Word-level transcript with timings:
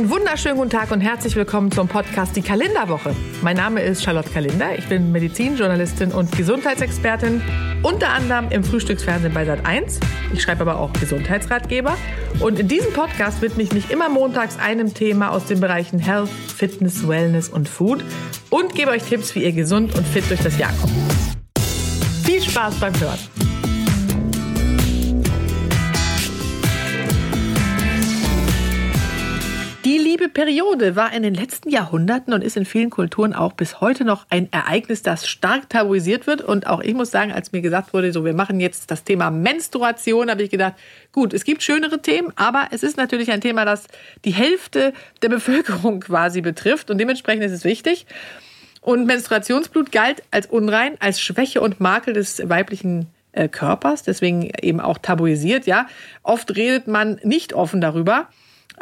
Einen 0.00 0.08
wunderschönen 0.08 0.56
guten 0.56 0.70
Tag 0.70 0.92
und 0.92 1.02
herzlich 1.02 1.36
willkommen 1.36 1.70
zum 1.70 1.86
Podcast 1.86 2.34
Die 2.34 2.40
Kalenderwoche. 2.40 3.14
Mein 3.42 3.58
Name 3.58 3.82
ist 3.82 4.02
Charlotte 4.02 4.30
Kalender. 4.30 4.74
Ich 4.78 4.88
bin 4.88 5.12
Medizinjournalistin 5.12 6.12
und 6.12 6.32
Gesundheitsexpertin, 6.32 7.42
unter 7.82 8.08
anderem 8.08 8.48
im 8.48 8.64
Frühstücksfernsehen 8.64 9.34
bei 9.34 9.42
Sat1. 9.42 10.00
Ich 10.32 10.40
schreibe 10.40 10.62
aber 10.62 10.80
auch 10.80 10.90
Gesundheitsratgeber. 10.94 11.98
Und 12.40 12.58
in 12.58 12.66
diesem 12.66 12.94
Podcast 12.94 13.42
widme 13.42 13.62
ich 13.62 13.74
mich 13.74 13.90
immer 13.90 14.08
montags 14.08 14.58
einem 14.58 14.94
Thema 14.94 15.32
aus 15.32 15.44
den 15.44 15.60
Bereichen 15.60 15.98
Health, 15.98 16.30
Fitness, 16.30 17.06
Wellness 17.06 17.50
und 17.50 17.68
Food 17.68 18.02
und 18.48 18.74
gebe 18.74 18.92
euch 18.92 19.02
Tipps, 19.02 19.34
wie 19.34 19.44
ihr 19.44 19.52
gesund 19.52 19.94
und 19.98 20.06
fit 20.06 20.24
durch 20.30 20.40
das 20.40 20.56
Jahr 20.56 20.72
kommt. 20.80 20.94
Viel 22.24 22.40
Spaß 22.40 22.76
beim 22.76 22.98
Hören. 22.98 23.18
Die 29.90 29.98
liebe 29.98 30.28
Periode 30.28 30.94
war 30.94 31.12
in 31.12 31.24
den 31.24 31.34
letzten 31.34 31.68
Jahrhunderten 31.68 32.32
und 32.32 32.44
ist 32.44 32.56
in 32.56 32.64
vielen 32.64 32.90
Kulturen 32.90 33.34
auch 33.34 33.54
bis 33.54 33.80
heute 33.80 34.04
noch 34.04 34.24
ein 34.30 34.46
Ereignis, 34.52 35.02
das 35.02 35.26
stark 35.26 35.68
tabuisiert 35.68 36.28
wird. 36.28 36.42
Und 36.42 36.68
auch 36.68 36.78
ich 36.78 36.94
muss 36.94 37.10
sagen, 37.10 37.32
als 37.32 37.50
mir 37.50 37.60
gesagt 37.60 37.92
wurde, 37.92 38.12
so 38.12 38.24
wir 38.24 38.32
machen 38.32 38.60
jetzt 38.60 38.92
das 38.92 39.02
Thema 39.02 39.32
Menstruation, 39.32 40.30
habe 40.30 40.44
ich 40.44 40.50
gedacht, 40.50 40.74
gut, 41.10 41.34
es 41.34 41.42
gibt 41.42 41.64
schönere 41.64 42.00
Themen, 42.00 42.32
aber 42.36 42.68
es 42.70 42.84
ist 42.84 42.98
natürlich 42.98 43.32
ein 43.32 43.40
Thema, 43.40 43.64
das 43.64 43.88
die 44.24 44.30
Hälfte 44.30 44.92
der 45.22 45.28
Bevölkerung 45.28 45.98
quasi 46.02 46.40
betrifft 46.40 46.92
und 46.92 46.98
dementsprechend 46.98 47.42
ist 47.42 47.50
es 47.50 47.64
wichtig. 47.64 48.06
Und 48.82 49.06
Menstruationsblut 49.06 49.90
galt 49.90 50.22
als 50.30 50.46
unrein, 50.46 50.98
als 51.00 51.20
Schwäche 51.20 51.60
und 51.62 51.80
Makel 51.80 52.14
des 52.14 52.48
weiblichen 52.48 53.08
äh, 53.32 53.48
Körpers, 53.48 54.04
deswegen 54.04 54.52
eben 54.62 54.78
auch 54.78 54.98
tabuisiert, 54.98 55.66
ja. 55.66 55.88
Oft 56.22 56.54
redet 56.54 56.86
man 56.86 57.18
nicht 57.24 57.54
offen 57.54 57.80
darüber. 57.80 58.28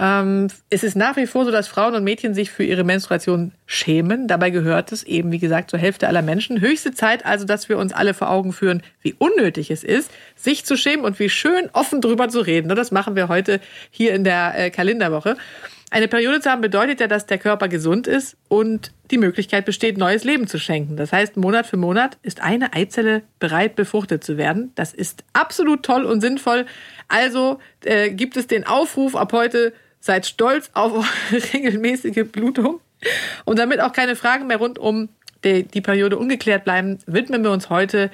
Ähm, 0.01 0.47
es 0.71 0.85
ist 0.85 0.97
nach 0.97 1.17
wie 1.17 1.27
vor 1.27 1.45
so, 1.45 1.51
dass 1.51 1.67
Frauen 1.67 1.95
und 1.95 2.05
Mädchen 2.05 2.33
sich 2.33 2.53
für 2.53 2.63
ihre 2.63 2.85
Menstruation 2.85 3.53
schämen. 3.67 4.29
Dabei 4.29 4.51
gehört 4.51 4.93
es 4.93 5.03
eben, 5.03 5.33
wie 5.33 5.41
gesagt, 5.41 5.71
zur 5.71 5.81
Hälfte 5.81 6.07
aller 6.07 6.23
Menschen. 6.23 6.61
Höchste 6.61 6.93
Zeit 6.93 7.27
also, 7.27 7.45
dass 7.45 7.69
wir 7.69 7.79
uns 7.79 7.93
alle 7.93 8.15
vor 8.15 8.31
Augen 8.31 8.53
führen, 8.53 8.83
wie 9.03 9.15
unnötig 9.19 9.73
es 9.73 9.83
ist, 9.83 10.11
sich 10.37 10.65
zu 10.65 10.77
schämen 10.77 11.05
und 11.05 11.19
wie 11.19 11.29
schön 11.29 11.69
offen 11.73 12.01
drüber 12.01 12.29
zu 12.29 12.41
reden. 12.41 12.69
Das 12.69 12.93
machen 12.93 13.17
wir 13.17 13.29
heute 13.29 13.61
hier 13.91 14.15
in 14.15 14.23
der 14.23 14.55
äh, 14.57 14.71
Kalenderwoche. 14.71 15.37
Eine 15.91 16.07
Periode 16.07 16.41
zu 16.41 16.51
haben 16.51 16.61
bedeutet 16.61 17.01
ja, 17.01 17.07
dass 17.07 17.27
der 17.27 17.39
Körper 17.39 17.67
gesund 17.67 18.07
ist 18.07 18.37
und 18.49 18.93
die 19.11 19.17
Möglichkeit 19.17 19.65
besteht, 19.65 19.97
neues 19.97 20.23
Leben 20.23 20.47
zu 20.47 20.59
schenken. 20.59 20.97
Das 20.97 21.13
heißt, 21.13 21.39
Monat 21.39 21.67
für 21.67 21.79
Monat 21.79 22.19
ist 22.23 22.43
eine 22.43 22.75
Eizelle 22.75 23.23
bereit, 23.39 23.75
befruchtet 23.75 24.23
zu 24.23 24.37
werden. 24.37 24.71
Das 24.75 24.93
ist 24.93 25.25
absolut 25.33 25.83
toll 25.83 26.05
und 26.05 26.21
sinnvoll. 26.21 26.67
Also 27.09 27.59
äh, 27.85 28.11
gibt 28.11 28.37
es 28.37 28.47
den 28.47 28.67
Aufruf 28.67 29.17
ab 29.17 29.33
heute 29.33 29.73
Seid 30.01 30.27
stolz 30.27 30.71
auf 30.75 31.05
regelmäßige 31.53 32.25
Blutung. 32.31 32.81
Und 33.45 33.59
damit 33.59 33.81
auch 33.81 33.93
keine 33.93 34.17
Fragen 34.17 34.47
mehr 34.47 34.59
rund 34.59 34.79
um 34.79 35.09
die, 35.45 35.63
die 35.63 35.81
Periode 35.81 36.19
ungeklärt 36.19 36.65
bleiben, 36.65 36.99
widmen 37.07 37.43
wir 37.45 37.53
uns 37.53 37.71
heute 37.71 38.11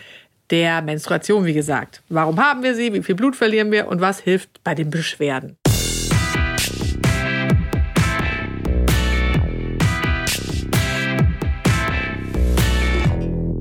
der 0.50 0.82
Menstruation, 0.82 1.46
wie 1.46 1.54
gesagt. 1.54 2.02
Warum 2.08 2.38
haben 2.38 2.62
wir 2.62 2.74
sie? 2.74 2.92
Wie 2.92 3.02
viel 3.02 3.14
Blut 3.14 3.34
verlieren 3.34 3.72
wir? 3.72 3.88
Und 3.88 4.00
was 4.00 4.20
hilft 4.20 4.62
bei 4.62 4.74
den 4.74 4.90
Beschwerden? 4.90 5.56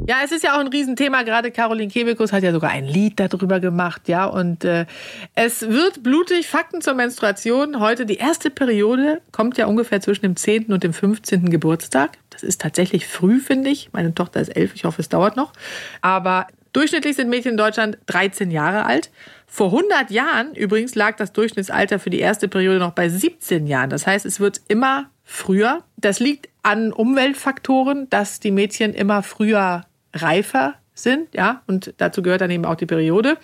Ja, 0.05 0.17
es 0.23 0.33
ist 0.33 0.43
ja 0.43 0.55
auch 0.55 0.59
ein 0.59 0.67
Riesenthema. 0.67 1.23
Gerade 1.23 1.49
Caroline 1.49 1.89
Kebekus 1.89 2.33
hat 2.33 2.43
ja 2.43 2.51
sogar 2.51 2.71
ein 2.71 2.85
Lied 2.85 3.19
darüber 3.21 3.61
gemacht, 3.61 4.09
ja. 4.09 4.25
Und 4.25 4.65
äh, 4.65 4.85
es 5.33 5.61
wird 5.69 6.03
blutig. 6.03 6.47
Fakten 6.47 6.81
zur 6.81 6.93
Menstruation. 6.93 7.79
Heute 7.79 8.05
die 8.05 8.17
erste 8.17 8.49
Periode 8.49 9.21
kommt 9.31 9.57
ja 9.57 9.65
ungefähr 9.65 10.01
zwischen 10.01 10.23
dem 10.23 10.35
10. 10.35 10.73
und 10.73 10.83
dem 10.83 10.93
15. 10.93 11.49
Geburtstag. 11.49 12.17
Das 12.31 12.43
ist 12.43 12.59
tatsächlich 12.59 13.07
früh, 13.07 13.39
finde 13.39 13.69
ich. 13.69 13.93
Meine 13.93 14.13
Tochter 14.13 14.41
ist 14.41 14.49
elf. 14.49 14.75
Ich 14.75 14.83
hoffe, 14.83 15.01
es 15.01 15.07
dauert 15.07 15.37
noch. 15.37 15.53
Aber 16.01 16.47
durchschnittlich 16.73 17.15
sind 17.15 17.29
Mädchen 17.29 17.51
in 17.51 17.57
Deutschland 17.57 17.97
13 18.07 18.51
Jahre 18.51 18.85
alt. 18.85 19.09
Vor 19.47 19.67
100 19.67 20.11
Jahren 20.11 20.53
übrigens 20.53 20.95
lag 20.95 21.15
das 21.15 21.31
Durchschnittsalter 21.31 21.99
für 21.99 22.09
die 22.09 22.19
erste 22.19 22.49
Periode 22.49 22.79
noch 22.79 22.91
bei 22.91 23.07
17 23.07 23.67
Jahren. 23.67 23.89
Das 23.89 24.05
heißt, 24.05 24.25
es 24.25 24.41
wird 24.41 24.59
immer 24.67 25.09
früher. 25.23 25.83
Das 25.95 26.19
liegt 26.19 26.49
an 26.61 26.91
Umweltfaktoren, 26.91 28.09
dass 28.09 28.41
die 28.41 28.51
Mädchen 28.51 28.93
immer 28.93 29.23
früher 29.23 29.85
reifer 30.13 30.75
sind, 30.93 31.33
ja, 31.33 31.63
und 31.67 31.93
dazu 31.97 32.21
gehört 32.21 32.41
dann 32.41 32.51
eben 32.51 32.65
auch 32.65 32.75
die 32.75 32.85
Periode. 32.85 33.37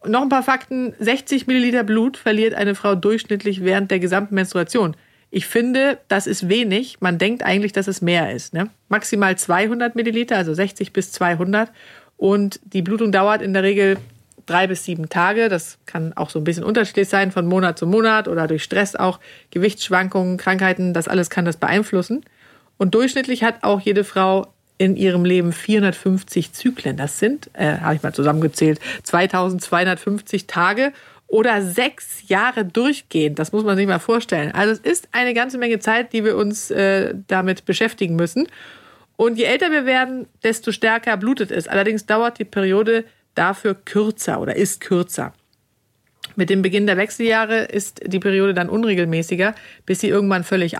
Und 0.00 0.12
noch 0.12 0.22
ein 0.22 0.30
paar 0.30 0.42
Fakten. 0.42 0.94
60 0.98 1.46
Milliliter 1.46 1.84
Blut 1.84 2.16
verliert 2.16 2.54
eine 2.54 2.74
Frau 2.74 2.94
durchschnittlich 2.94 3.62
während 3.62 3.90
der 3.90 4.00
gesamten 4.00 4.34
Menstruation. 4.34 4.96
Ich 5.30 5.46
finde, 5.46 5.98
das 6.08 6.26
ist 6.26 6.48
wenig. 6.48 6.96
Man 7.00 7.18
denkt 7.18 7.44
eigentlich, 7.44 7.72
dass 7.72 7.86
es 7.86 8.00
mehr 8.00 8.32
ist. 8.32 8.54
Ne? 8.54 8.70
Maximal 8.88 9.36
200 9.36 9.94
Milliliter, 9.94 10.36
also 10.36 10.54
60 10.54 10.92
bis 10.92 11.12
200. 11.12 11.70
Und 12.16 12.60
die 12.64 12.82
Blutung 12.82 13.12
dauert 13.12 13.42
in 13.42 13.52
der 13.52 13.62
Regel 13.62 13.98
drei 14.46 14.66
bis 14.66 14.84
sieben 14.84 15.08
Tage. 15.08 15.48
Das 15.48 15.78
kann 15.86 16.12
auch 16.14 16.30
so 16.30 16.40
ein 16.40 16.44
bisschen 16.44 16.64
unterschiedlich 16.64 17.08
sein 17.08 17.30
von 17.30 17.46
Monat 17.46 17.78
zu 17.78 17.86
Monat 17.86 18.26
oder 18.26 18.48
durch 18.48 18.64
Stress 18.64 18.96
auch, 18.96 19.20
Gewichtsschwankungen, 19.50 20.36
Krankheiten, 20.36 20.92
das 20.92 21.08
alles 21.08 21.30
kann 21.30 21.44
das 21.44 21.56
beeinflussen. 21.56 22.24
Und 22.76 22.94
durchschnittlich 22.94 23.44
hat 23.44 23.62
auch 23.62 23.80
jede 23.80 24.04
Frau 24.04 24.52
in 24.80 24.96
ihrem 24.96 25.26
Leben 25.26 25.52
450 25.52 26.54
Zyklen. 26.54 26.96
Das 26.96 27.18
sind, 27.18 27.50
äh, 27.52 27.76
habe 27.80 27.96
ich 27.96 28.02
mal 28.02 28.14
zusammengezählt, 28.14 28.80
2250 29.02 30.46
Tage 30.46 30.94
oder 31.26 31.60
sechs 31.60 32.26
Jahre 32.28 32.64
durchgehend. 32.64 33.38
Das 33.38 33.52
muss 33.52 33.62
man 33.62 33.76
sich 33.76 33.86
mal 33.86 33.98
vorstellen. 33.98 34.52
Also 34.52 34.72
es 34.72 34.78
ist 34.78 35.08
eine 35.12 35.34
ganze 35.34 35.58
Menge 35.58 35.80
Zeit, 35.80 36.14
die 36.14 36.24
wir 36.24 36.34
uns 36.34 36.70
äh, 36.70 37.14
damit 37.26 37.66
beschäftigen 37.66 38.16
müssen. 38.16 38.48
Und 39.16 39.36
je 39.36 39.44
älter 39.44 39.70
wir 39.70 39.84
werden, 39.84 40.26
desto 40.44 40.72
stärker 40.72 41.18
blutet 41.18 41.50
es. 41.50 41.68
Allerdings 41.68 42.06
dauert 42.06 42.38
die 42.38 42.46
Periode 42.46 43.04
dafür 43.34 43.74
kürzer 43.74 44.40
oder 44.40 44.56
ist 44.56 44.80
kürzer. 44.80 45.34
Mit 46.36 46.48
dem 46.48 46.62
Beginn 46.62 46.86
der 46.86 46.96
Wechseljahre 46.96 47.64
ist 47.64 48.00
die 48.06 48.18
Periode 48.18 48.54
dann 48.54 48.70
unregelmäßiger, 48.70 49.54
bis 49.84 50.00
sie 50.00 50.08
irgendwann 50.08 50.42
völlig 50.42 50.78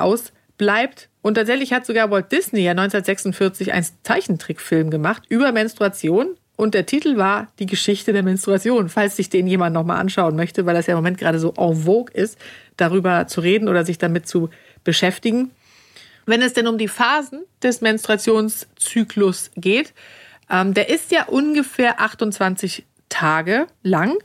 ausbleibt. 0.60 1.08
Und 1.22 1.34
tatsächlich 1.34 1.72
hat 1.72 1.84
sogar 1.84 2.10
Walt 2.10 2.32
Disney 2.32 2.60
ja 2.60 2.70
1946 2.72 3.72
einen 3.72 3.86
Zeichentrickfilm 4.02 4.90
gemacht 4.90 5.24
über 5.28 5.52
Menstruation. 5.52 6.36
Und 6.56 6.74
der 6.74 6.86
Titel 6.86 7.16
war 7.16 7.48
Die 7.58 7.66
Geschichte 7.66 8.12
der 8.12 8.22
Menstruation, 8.22 8.88
falls 8.88 9.16
sich 9.16 9.30
den 9.30 9.46
jemand 9.46 9.74
nochmal 9.74 9.98
anschauen 9.98 10.36
möchte, 10.36 10.66
weil 10.66 10.74
das 10.74 10.86
ja 10.86 10.92
im 10.92 10.98
Moment 10.98 11.18
gerade 11.18 11.38
so 11.38 11.54
en 11.56 11.74
vogue 11.74 12.12
ist, 12.14 12.38
darüber 12.76 13.26
zu 13.26 13.40
reden 13.40 13.68
oder 13.68 13.84
sich 13.84 13.98
damit 13.98 14.28
zu 14.28 14.50
beschäftigen. 14.84 15.50
Wenn 16.26 16.42
es 16.42 16.52
denn 16.52 16.66
um 16.66 16.78
die 16.78 16.88
Phasen 16.88 17.42
des 17.62 17.80
Menstruationszyklus 17.80 19.50
geht, 19.56 19.92
ähm, 20.50 20.74
der 20.74 20.88
ist 20.88 21.12
ja 21.12 21.24
ungefähr 21.24 22.00
28 22.00 22.84
Tage 23.08 23.66
lang 23.82 24.16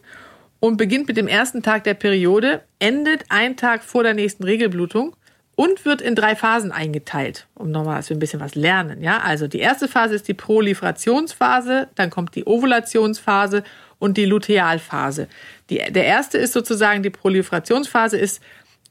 und 0.60 0.78
beginnt 0.78 1.08
mit 1.08 1.18
dem 1.18 1.28
ersten 1.28 1.64
Tag 1.64 1.84
der 1.86 1.94
Periode, 1.94 2.64
endet 2.80 3.26
ein 3.30 3.56
Tag 3.56 3.84
vor 3.84 4.04
der 4.04 4.14
nächsten 4.14 4.44
Regelblutung 4.44 5.16
und 5.56 5.86
wird 5.86 6.02
in 6.02 6.16
drei 6.16 6.36
Phasen 6.36 6.72
eingeteilt, 6.72 7.48
um 7.56 7.72
nochmal, 7.72 7.98
dass 7.98 8.10
wir 8.10 8.18
ein 8.18 8.20
bisschen 8.20 8.42
was 8.42 8.56
lernen. 8.56 9.02
Ja, 9.02 9.20
also 9.20 9.48
die 9.48 9.60
erste 9.60 9.88
Phase 9.88 10.16
ist 10.16 10.28
die 10.28 10.34
Proliferationsphase, 10.34 11.88
dann 11.96 12.10
kommt 12.10 12.36
die 12.36 12.46
Ovulationsphase 12.46 13.64
und 13.98 14.18
die 14.18 14.26
Lutealphase. 14.26 15.28
Die, 15.70 15.78
der 15.78 16.06
erste 16.06 16.38
ist 16.38 16.54
sozusagen 16.54 17.04
die 17.04 17.10
Proliferationsphase, 17.10 18.18
ist 18.18 18.42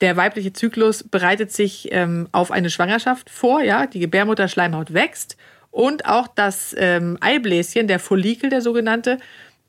der 0.01 0.17
weibliche 0.17 0.53
Zyklus 0.53 1.05
bereitet 1.05 1.53
sich 1.53 1.89
ähm, 1.93 2.29
auf 2.33 2.51
eine 2.51 2.71
Schwangerschaft 2.71 3.31
vor, 3.31 3.63
ja, 3.63 3.87
die 3.87 4.01
Gebärmutterschleimhaut 4.01 4.93
wächst 4.93 5.37
und 5.71 6.07
auch 6.07 6.29
das 6.29 6.75
ähm, 6.79 7.17
Eibläschen, 7.21 7.87
der 7.87 7.99
Follikel, 7.99 8.51
der 8.51 8.61
sogenannte, 8.61 9.19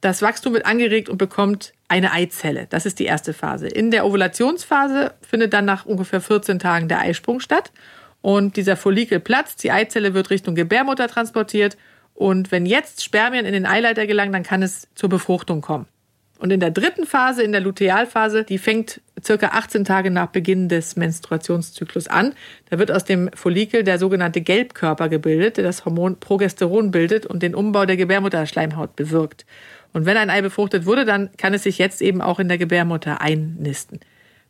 das 0.06 0.22
Wachstum 0.22 0.54
wird 0.54 0.68
angeregt 0.68 1.10
und 1.10 1.18
bekommt 1.18 1.74
eine 1.88 2.12
Eizelle. 2.12 2.68
Das 2.70 2.86
ist 2.86 3.00
die 3.00 3.06
erste 3.06 3.34
Phase. 3.34 3.68
In 3.68 3.90
der 3.90 4.06
Ovulationsphase 4.06 5.14
findet 5.22 5.52
dann 5.54 5.66
nach 5.66 5.88
ungefähr 5.88 6.22
14 6.22 6.60
Tagen 6.60 6.88
der 6.88 7.00
Eisprung 7.00 7.40
statt. 7.40 7.72
Und 8.22 8.56
dieser 8.56 8.78
Follikel 8.78 9.20
platzt, 9.20 9.64
die 9.64 9.72
Eizelle 9.72 10.14
wird 10.14 10.30
Richtung 10.30 10.54
Gebärmutter 10.54 11.08
transportiert. 11.08 11.76
Und 12.14 12.52
wenn 12.52 12.68
jetzt 12.68 13.04
Spermien 13.04 13.48
in 13.48 13.54
den 13.54 13.66
Eileiter 13.66 14.06
gelangen, 14.06 14.32
dann 14.32 14.44
kann 14.44 14.62
es 14.62 14.88
zur 14.94 15.10
Befruchtung 15.10 15.62
kommen. 15.62 15.88
Und 16.38 16.52
in 16.52 16.60
der 16.60 16.70
dritten 16.72 17.08
Phase, 17.08 17.42
in 17.42 17.52
der 17.52 17.62
Lutealphase, 17.62 18.44
die 18.44 18.58
fängt 18.58 19.02
circa 19.24 19.48
18 19.48 19.86
Tage 19.86 20.12
nach 20.12 20.28
Beginn 20.28 20.70
des 20.70 20.98
Menstruationszyklus 20.98 22.08
an. 22.08 22.34
Da 22.70 22.78
wird 22.78 22.92
aus 22.92 23.06
dem 23.06 23.32
Follikel 23.34 23.84
der 23.84 23.98
sogenannte 23.98 24.42
Gelbkörper 24.42 25.10
gebildet, 25.10 25.58
der 25.58 25.64
das 25.64 25.86
Hormon 25.86 26.20
Progesteron 26.20 26.92
bildet 26.92 27.26
und 27.26 27.42
den 27.42 27.56
Umbau 27.56 27.86
der 27.86 27.98
Gebärmutterschleimhaut 27.98 28.96
bewirkt. 28.96 29.46
Und 29.96 30.06
wenn 30.06 30.18
ein 30.18 30.30
Ei 30.30 30.42
befruchtet 30.42 30.86
wurde, 30.86 31.06
dann 31.06 31.30
kann 31.38 31.54
es 31.54 31.64
sich 31.64 31.78
jetzt 31.78 32.02
eben 32.02 32.22
auch 32.22 32.42
in 32.42 32.50
der 32.50 32.58
Gebärmutter 32.58 33.22
einnisten. 33.22 34.02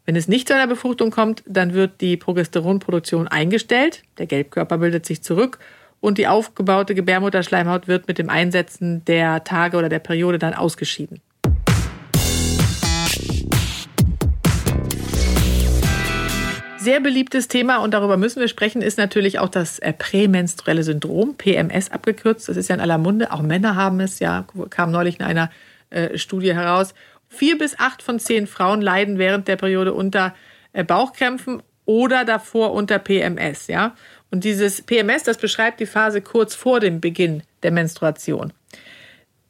Wenn 0.04 0.16
es 0.16 0.28
nicht 0.28 0.48
zu 0.48 0.56
einer 0.56 0.66
Befruchtung 0.66 1.12
kommt, 1.12 1.44
dann 1.46 1.76
wird 1.76 2.02
die 2.02 2.18
Progesteronproduktion 2.18 3.28
eingestellt, 3.28 4.02
der 4.18 4.26
Gelbkörper 4.26 4.80
bildet 4.80 5.06
sich 5.06 5.22
zurück 5.22 5.60
und 6.02 6.18
die 6.18 6.28
aufgebaute 6.28 6.96
Gebärmutterschleimhaut 6.96 7.88
wird 7.88 8.08
mit 8.08 8.18
dem 8.18 8.32
Einsetzen 8.32 9.06
der 9.06 9.44
Tage 9.44 9.78
oder 9.78 9.88
der 9.88 10.00
Periode 10.00 10.40
dann 10.40 10.56
ausgeschieden. 10.56 11.22
Sehr 16.86 17.00
beliebtes 17.00 17.48
Thema 17.48 17.78
und 17.78 17.96
darüber 17.96 18.16
müssen 18.16 18.42
wir 18.42 18.48
sprechen, 18.48 18.84
ist 18.84 19.00
natürlich 19.00 19.40
auch 19.40 19.50
das 19.50 19.80
äh, 19.80 19.92
prämenstruelle 19.92 20.84
Syndrom, 20.84 21.34
PMS 21.36 21.90
abgekürzt. 21.90 22.48
Das 22.48 22.58
ist 22.58 22.70
ja 22.70 22.76
in 22.76 22.82
aller 22.82 23.00
Munde. 23.00 23.32
Auch 23.32 23.42
Männer 23.42 23.76
haben 23.76 24.00
es, 24.00 24.20
ja, 24.20 24.46
kam 24.70 24.92
neulich 24.92 25.20
in 25.20 25.26
einer 25.26 25.50
äh, 25.90 26.16
Studie 26.20 26.54
heraus. 26.54 26.94
Vier 27.28 27.58
bis 27.58 27.80
acht 27.80 28.04
von 28.04 28.20
zehn 28.20 28.46
Frauen 28.46 28.84
leiden 28.84 29.18
während 29.18 29.48
der 29.48 29.56
Periode 29.56 29.96
unter 29.96 30.36
äh, 30.74 30.84
Bauchkrämpfen 30.84 31.64
oder 31.86 32.24
davor 32.24 32.72
unter 32.72 33.00
PMS, 33.00 33.66
ja. 33.66 33.96
Und 34.30 34.44
dieses 34.44 34.84
PMS, 34.84 35.24
das 35.24 35.40
beschreibt 35.40 35.80
die 35.80 35.88
Phase 35.88 36.22
kurz 36.22 36.54
vor 36.54 36.80
dem 36.80 37.02
Beginn 37.02 37.42
der 37.64 37.72
Menstruation. 37.72 38.54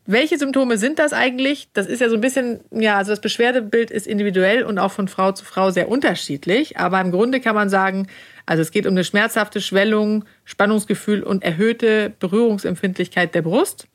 Welche 0.07 0.37
Symptome 0.37 0.77
sind 0.77 0.99
das 0.99 1.13
eigentlich? 1.13 1.69
Das 1.73 1.87
ist 1.87 1.99
ja 1.99 2.09
so 2.09 2.15
ein 2.15 2.21
bisschen, 2.21 2.59
ja, 2.69 2.97
also 2.97 3.11
das 3.11 3.21
Beschwerdebild 3.21 3.89
ist 3.89 4.05
individuell 4.05 4.63
und 4.63 4.77
auch 4.77 4.91
von 4.91 5.07
Frau 5.07 5.31
zu 5.31 5.43
Frau 5.43 5.71
sehr 5.71 5.89
unterschiedlich. 5.89 6.77
Aber 6.77 7.01
im 7.01 7.11
Grunde 7.11 7.39
kann 7.39 7.55
man 7.55 7.69
sagen, 7.69 8.07
also 8.45 8.61
es 8.61 8.69
geht 8.69 8.85
um 8.85 8.91
eine 8.91 9.03
schmerzhafte 9.03 9.61
Schwellung, 9.61 10.25
Spannungsgefühl 10.43 11.23
und 11.23 11.43
erhöhte 11.43 12.13
Berührungsempfindlichkeit 12.19 13.33
der 13.33 13.41
Brust. 13.41 13.87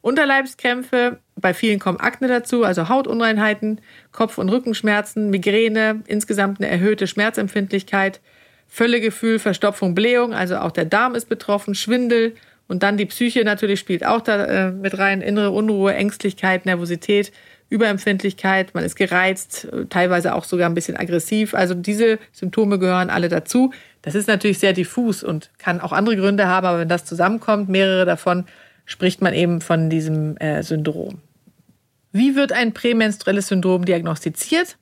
Unterleibskrämpfe, 0.00 1.18
bei 1.34 1.52
vielen 1.52 1.80
kommen 1.80 2.00
Akne 2.00 2.28
dazu, 2.28 2.64
also 2.64 2.88
Hautunreinheiten, 2.88 3.80
Kopf- 4.12 4.38
und 4.38 4.48
Rückenschmerzen, 4.48 5.28
Migräne, 5.28 6.02
insgesamt 6.06 6.60
eine 6.60 6.70
erhöhte 6.70 7.06
Schmerzempfindlichkeit, 7.06 8.20
Völlegefühl, 8.68 9.38
Verstopfung, 9.38 9.94
Blähung, 9.94 10.32
also 10.32 10.56
auch 10.58 10.72
der 10.72 10.86
Darm 10.86 11.14
ist 11.14 11.28
betroffen, 11.28 11.74
Schwindel 11.74 12.34
und 12.68 12.82
dann 12.82 12.96
die 12.96 13.06
Psyche 13.06 13.44
natürlich 13.44 13.80
spielt 13.80 14.04
auch 14.04 14.20
da 14.20 14.44
äh, 14.44 14.70
mit 14.70 14.98
rein. 14.98 15.20
Innere 15.22 15.50
Unruhe, 15.50 15.94
Ängstlichkeit, 15.94 16.66
Nervosität, 16.66 17.32
Überempfindlichkeit, 17.68 18.74
man 18.74 18.84
ist 18.84 18.96
gereizt, 18.96 19.68
teilweise 19.90 20.34
auch 20.34 20.44
sogar 20.44 20.68
ein 20.68 20.74
bisschen 20.74 20.96
aggressiv. 20.96 21.54
Also 21.54 21.74
diese 21.74 22.18
Symptome 22.32 22.78
gehören 22.78 23.10
alle 23.10 23.28
dazu. 23.28 23.72
Das 24.02 24.14
ist 24.14 24.28
natürlich 24.28 24.58
sehr 24.58 24.72
diffus 24.72 25.24
und 25.24 25.50
kann 25.58 25.80
auch 25.80 25.92
andere 25.92 26.16
Gründe 26.16 26.46
haben, 26.46 26.66
aber 26.66 26.80
wenn 26.80 26.88
das 26.88 27.04
zusammenkommt, 27.04 27.68
mehrere 27.68 28.04
davon, 28.04 28.46
spricht 28.84 29.20
man 29.20 29.34
eben 29.34 29.60
von 29.60 29.90
diesem 29.90 30.36
äh, 30.36 30.62
Syndrom. 30.62 31.22
Wie 32.12 32.36
wird 32.36 32.52
ein 32.52 32.72
prämenstruelles 32.72 33.48
Syndrom 33.48 33.84
diagnostiziert? 33.84 34.76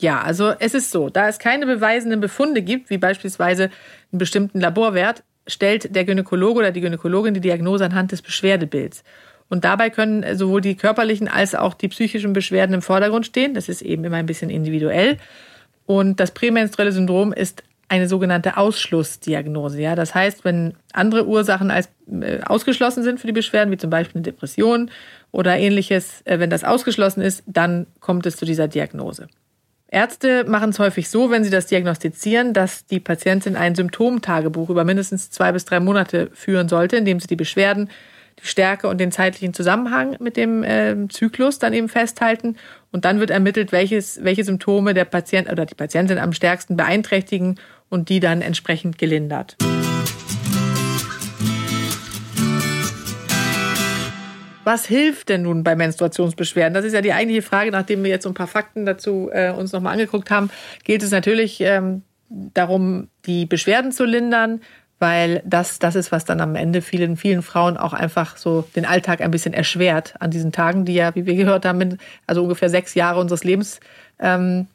Ja, 0.00 0.22
also 0.22 0.54
es 0.58 0.74
ist 0.74 0.90
so, 0.90 1.08
da 1.08 1.28
es 1.28 1.38
keine 1.38 1.66
beweisenden 1.66 2.20
Befunde 2.20 2.62
gibt, 2.62 2.90
wie 2.90 2.98
beispielsweise 2.98 3.64
einen 4.10 4.18
bestimmten 4.18 4.60
Laborwert, 4.60 5.22
stellt 5.46 5.94
der 5.94 6.04
Gynäkologe 6.04 6.60
oder 6.60 6.72
die 6.72 6.80
Gynäkologin 6.80 7.34
die 7.34 7.40
Diagnose 7.40 7.84
anhand 7.84 8.12
des 8.12 8.22
Beschwerdebilds. 8.22 9.04
Und 9.48 9.64
dabei 9.64 9.90
können 9.90 10.36
sowohl 10.36 10.60
die 10.60 10.74
körperlichen 10.74 11.28
als 11.28 11.54
auch 11.54 11.74
die 11.74 11.88
psychischen 11.88 12.32
Beschwerden 12.32 12.74
im 12.74 12.82
Vordergrund 12.82 13.26
stehen. 13.26 13.54
Das 13.54 13.68
ist 13.68 13.82
eben 13.82 14.04
immer 14.04 14.16
ein 14.16 14.26
bisschen 14.26 14.50
individuell. 14.50 15.18
Und 15.86 16.18
das 16.18 16.30
prämenstruelle 16.30 16.92
Syndrom 16.92 17.32
ist 17.32 17.62
eine 17.88 18.08
sogenannte 18.08 18.56
Ausschlussdiagnose. 18.56 19.80
Ja, 19.80 19.94
das 19.94 20.14
heißt, 20.14 20.44
wenn 20.44 20.74
andere 20.92 21.26
Ursachen 21.26 21.70
als 21.70 21.90
äh, 22.10 22.40
ausgeschlossen 22.40 23.02
sind 23.02 23.20
für 23.20 23.26
die 23.26 23.32
Beschwerden, 23.32 23.70
wie 23.70 23.76
zum 23.76 23.90
Beispiel 23.90 24.16
eine 24.16 24.22
Depression 24.22 24.90
oder 25.30 25.58
ähnliches, 25.58 26.22
äh, 26.24 26.38
wenn 26.38 26.50
das 26.50 26.64
ausgeschlossen 26.64 27.20
ist, 27.20 27.42
dann 27.46 27.86
kommt 28.00 28.24
es 28.24 28.36
zu 28.36 28.46
dieser 28.46 28.68
Diagnose. 28.68 29.28
Ärzte 29.88 30.44
machen 30.44 30.70
es 30.70 30.78
häufig 30.78 31.08
so, 31.08 31.30
wenn 31.30 31.44
sie 31.44 31.50
das 31.50 31.66
diagnostizieren, 31.66 32.52
dass 32.52 32.86
die 32.86 33.00
Patientin 33.00 33.54
ein 33.56 33.74
Symptomtagebuch 33.74 34.70
über 34.70 34.84
mindestens 34.84 35.30
zwei 35.30 35.52
bis 35.52 35.64
drei 35.64 35.78
Monate 35.78 36.30
führen 36.32 36.68
sollte, 36.68 36.96
indem 36.96 37.20
sie 37.20 37.28
die 37.28 37.36
Beschwerden, 37.36 37.90
die 38.42 38.46
Stärke 38.46 38.88
und 38.88 38.98
den 38.98 39.12
zeitlichen 39.12 39.54
Zusammenhang 39.54 40.16
mit 40.18 40.36
dem 40.36 40.64
äh, 40.64 40.96
Zyklus 41.08 41.58
dann 41.58 41.72
eben 41.72 41.88
festhalten. 41.88 42.56
Und 42.90 43.04
dann 43.04 43.20
wird 43.20 43.30
ermittelt, 43.30 43.70
welches, 43.70 44.24
welche 44.24 44.44
Symptome 44.44 44.94
der 44.94 45.04
Patient 45.04 45.50
oder 45.50 45.66
die 45.66 45.74
Patientin 45.74 46.18
am 46.18 46.32
stärksten 46.32 46.76
beeinträchtigen 46.76 47.60
und 47.88 48.08
die 48.08 48.20
dann 48.20 48.42
entsprechend 48.42 48.98
gelindert. 48.98 49.56
Was 54.64 54.86
hilft 54.86 55.28
denn 55.28 55.42
nun 55.42 55.62
bei 55.62 55.76
Menstruationsbeschwerden? 55.76 56.74
Das 56.74 56.84
ist 56.84 56.94
ja 56.94 57.02
die 57.02 57.12
eigentliche 57.12 57.42
Frage, 57.42 57.70
nachdem 57.70 58.02
wir 58.02 58.10
jetzt 58.10 58.24
so 58.24 58.30
ein 58.30 58.34
paar 58.34 58.46
Fakten 58.46 58.86
dazu 58.86 59.30
äh, 59.32 59.50
uns 59.50 59.72
nochmal 59.72 59.92
angeguckt 59.92 60.30
haben, 60.30 60.50
geht 60.84 61.02
es 61.02 61.10
natürlich 61.10 61.60
ähm, 61.60 62.02
darum, 62.28 63.08
die 63.26 63.46
Beschwerden 63.46 63.92
zu 63.92 64.04
lindern, 64.04 64.60
weil 64.98 65.42
das, 65.44 65.78
das 65.78 65.96
ist, 65.96 66.12
was 66.12 66.24
dann 66.24 66.40
am 66.40 66.56
Ende 66.56 66.80
vielen, 66.80 67.16
vielen 67.16 67.42
Frauen 67.42 67.76
auch 67.76 67.92
einfach 67.92 68.36
so 68.36 68.66
den 68.74 68.86
Alltag 68.86 69.20
ein 69.20 69.30
bisschen 69.30 69.52
erschwert 69.52 70.14
an 70.20 70.30
diesen 70.30 70.52
Tagen, 70.52 70.84
die 70.84 70.94
ja, 70.94 71.14
wie 71.14 71.26
wir 71.26 71.34
gehört 71.34 71.66
haben, 71.66 71.98
also 72.26 72.42
ungefähr 72.42 72.70
sechs 72.70 72.94
Jahre 72.94 73.20
unseres 73.20 73.44
Lebens 73.44 73.80
ähm, 74.18 74.66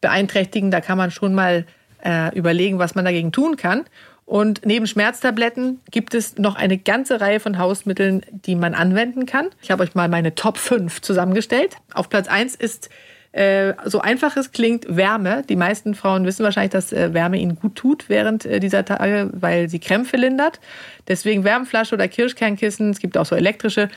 beeinträchtigen. 0.00 0.70
Da 0.70 0.80
kann 0.80 0.96
man 0.96 1.10
schon 1.10 1.34
mal 1.34 1.66
äh, 2.04 2.34
überlegen, 2.36 2.78
was 2.78 2.94
man 2.94 3.04
dagegen 3.04 3.32
tun 3.32 3.56
kann. 3.56 3.84
Und 4.26 4.64
neben 4.64 4.86
Schmerztabletten 4.86 5.80
gibt 5.90 6.14
es 6.14 6.38
noch 6.38 6.56
eine 6.56 6.78
ganze 6.78 7.20
Reihe 7.20 7.40
von 7.40 7.58
Hausmitteln, 7.58 8.22
die 8.30 8.54
man 8.54 8.74
anwenden 8.74 9.26
kann. 9.26 9.50
Ich 9.60 9.70
habe 9.70 9.82
euch 9.82 9.94
mal 9.94 10.08
meine 10.08 10.34
Top 10.34 10.56
5 10.56 11.02
zusammengestellt. 11.02 11.76
Auf 11.92 12.08
Platz 12.08 12.26
1 12.28 12.54
ist 12.54 12.88
äh, 13.32 13.74
so 13.84 14.00
einfach 14.00 14.36
es 14.36 14.52
klingt, 14.52 14.86
Wärme. 14.88 15.42
Die 15.48 15.56
meisten 15.56 15.94
Frauen 15.94 16.24
wissen 16.24 16.44
wahrscheinlich, 16.44 16.70
dass 16.70 16.92
äh, 16.92 17.12
Wärme 17.12 17.36
ihnen 17.36 17.56
gut 17.56 17.74
tut 17.74 18.08
während 18.08 18.46
äh, 18.46 18.60
dieser 18.60 18.84
Tage, 18.84 19.28
weil 19.32 19.68
sie 19.68 19.80
Krämpfe 19.80 20.16
lindert. 20.16 20.60
Deswegen 21.08 21.42
Wärmflasche 21.42 21.96
oder 21.96 22.06
Kirschkernkissen. 22.06 22.90
Es 22.90 23.00
gibt 23.00 23.18
auch 23.18 23.26
so 23.26 23.34
elektrische 23.34 23.88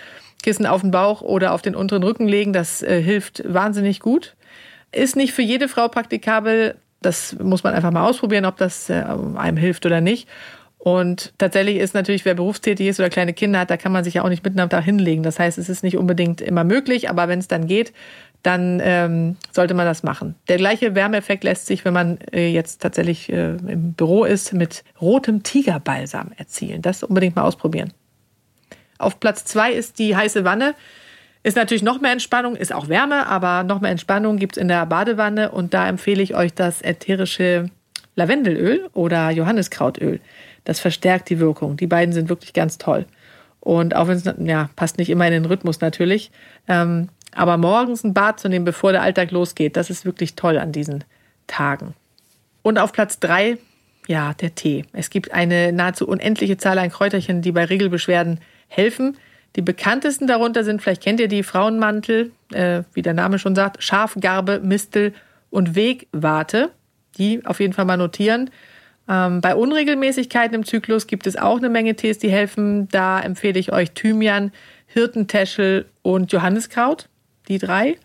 Kissen 0.42 0.66
auf 0.66 0.82
den 0.82 0.92
Bauch 0.92 1.22
oder 1.22 1.54
auf 1.54 1.62
den 1.62 1.76
unteren 1.76 2.04
Rücken 2.04 2.28
legen. 2.28 2.52
Das 2.52 2.82
äh, 2.82 3.00
hilft 3.02 3.44
wahnsinnig 3.46 4.00
gut. 4.00 4.36
Ist 4.92 5.16
nicht 5.16 5.34
für 5.34 5.44
jede 5.44 5.68
Frau 5.68 5.88
praktikabel. 5.88 6.76
Das 7.02 7.38
muss 7.40 7.64
man 7.64 7.74
einfach 7.74 7.92
mal 7.92 8.08
ausprobieren, 8.08 8.46
ob 8.46 8.58
das 8.58 8.90
äh, 8.90 9.04
einem 9.36 9.58
hilft 9.58 9.86
oder 9.86 10.02
nicht. 10.02 10.28
Und 10.78 11.34
tatsächlich 11.38 11.78
ist 11.78 11.94
natürlich, 11.94 12.24
wer 12.24 12.36
berufstätig 12.36 12.88
ist 12.88 13.00
oder 13.00 13.10
kleine 13.10 13.34
Kinder 13.34 13.60
hat, 13.60 13.70
da 13.70 13.78
kann 13.78 13.92
man 13.92 14.04
sich 14.04 14.16
ja 14.16 14.24
auch 14.24 14.30
nicht 14.30 14.44
mitten 14.44 14.60
am 14.60 14.70
Tag 14.70 14.84
hinlegen. 14.84 15.24
Das 15.24 15.40
heißt, 15.40 15.58
es 15.58 15.70
ist 15.70 15.84
nicht 15.84 15.98
unbedingt 15.98 16.40
immer 16.40 16.64
möglich, 16.64 17.10
aber 17.10 17.28
wenn 17.28 17.40
es 17.40 17.48
dann 17.48 17.68
geht, 17.68 17.94
dann 18.44 18.80
ähm, 18.82 19.36
sollte 19.52 19.74
man 19.74 19.86
das 19.86 20.04
machen. 20.04 20.36
Der 20.48 20.58
gleiche 20.58 20.96
Wärmeeffekt 20.96 21.44
lässt 21.44 21.66
sich, 21.66 21.84
wenn 21.84 21.94
man 21.94 22.20
äh, 22.32 22.48
jetzt 22.48 22.82
tatsächlich 22.82 23.30
äh, 23.30 23.56
im 23.56 23.94
Büro 23.94 24.24
ist, 24.24 24.54
mit 24.54 24.84
rotem 25.02 25.44
Tigerbalsam 25.44 26.32
erzielen. 26.38 26.82
Das 26.82 27.04
unbedingt 27.04 27.36
mal 27.36 27.44
ausprobieren. 27.44 27.92
Auf 29.00 29.20
Platz 29.20 29.44
zwei 29.46 29.74
ist 29.74 30.00
die 30.00 30.16
heiße 30.16 30.46
Wanne. 30.46 30.76
Ist 31.48 31.56
natürlich 31.56 31.82
noch 31.82 32.02
mehr 32.02 32.12
Entspannung, 32.12 32.58
ist 32.58 32.74
auch 32.74 32.90
Wärme, 32.90 33.26
aber 33.26 33.64
noch 33.64 33.80
mehr 33.80 33.92
Entspannung 33.92 34.36
gibt 34.36 34.58
es 34.58 34.62
in 34.62 34.68
der 34.68 34.86
Badewanne 34.86 35.50
und 35.50 35.74
da 35.74 35.88
empfehle 35.88 36.22
ich 36.22 36.36
euch 36.36 36.54
das 36.54 36.82
ätherische 36.82 37.70
Lavendelöl 38.16 38.90
oder 38.92 39.30
Johanniskrautöl. 39.30 40.20
Das 40.66 40.82
verstärkt 40.82 41.30
die 41.30 41.40
Wirkung. 41.40 41.78
Die 41.78 41.88
beiden 41.88 42.14
sind 42.14 42.28
wirklich 42.28 42.52
ganz 42.52 42.78
toll. 42.78 43.06
Und 43.62 43.96
auch 43.96 44.10
wenn 44.10 44.18
es, 44.18 44.26
ja, 44.40 44.70
passt 44.76 44.98
nicht 44.98 45.10
immer 45.10 45.26
in 45.26 45.32
den 45.32 45.46
Rhythmus 45.46 45.80
natürlich. 45.80 46.32
Ähm, 46.68 47.08
aber 47.34 47.56
morgens 47.56 48.04
ein 48.04 48.14
Bad 48.14 48.42
zu 48.42 48.50
nehmen, 48.50 48.66
bevor 48.66 48.92
der 48.92 49.02
Alltag 49.02 49.32
losgeht, 49.32 49.78
das 49.78 49.90
ist 49.90 50.04
wirklich 50.04 50.36
toll 50.36 50.58
an 50.58 50.74
diesen 50.74 51.06
Tagen. 51.48 51.94
Und 52.62 52.78
auf 52.78 52.92
Platz 52.92 53.22
drei, 53.22 53.58
ja, 54.06 54.34
der 54.34 54.54
Tee. 54.54 54.84
Es 54.92 55.10
gibt 55.10 55.32
eine 55.32 55.72
nahezu 55.72 56.10
unendliche 56.10 56.58
Zahl 56.58 56.78
an 56.78 56.92
Kräuterchen, 56.92 57.42
die 57.42 57.54
bei 57.54 57.64
Regelbeschwerden 57.64 58.42
helfen. 58.68 59.16
Die 59.56 59.62
bekanntesten 59.62 60.28
darunter 60.28 60.64
sind, 60.64 60.82
vielleicht 60.82 61.02
kennt 61.02 61.20
ihr 61.20 61.28
die 61.28 61.44
Frauenmantel, 61.44 62.32
äh, 62.54 62.84
wie 62.94 63.02
der 63.02 63.14
Name 63.14 63.40
schon 63.40 63.56
sagt, 63.56 63.84
Schafgarbe, 63.84 64.60
Mistel 64.64 65.14
und 65.50 65.76
Wegwarte. 65.76 66.72
Die 67.18 67.44
auf 67.46 67.60
jeden 67.60 67.74
Fall 67.74 67.86
mal 67.86 67.98
notieren. 67.98 68.52
Ähm, 69.10 69.42
bei 69.42 69.56
Unregelmäßigkeiten 69.56 70.54
im 70.54 70.66
Zyklus 70.66 71.08
gibt 71.08 71.26
es 71.26 71.38
auch 71.38 71.58
eine 71.58 71.70
Menge 71.70 71.96
Tees, 71.96 72.20
die 72.20 72.30
helfen. 72.30 72.88
Da 72.90 73.20
empfehle 73.20 73.60
ich 73.60 73.72
euch 73.72 73.92
Thymian, 73.92 74.52
Hirtentäschel 74.86 75.86
und 76.02 76.32
Johanniskraut. 76.32 77.10
Die 77.48 77.58
drei. 77.58 77.98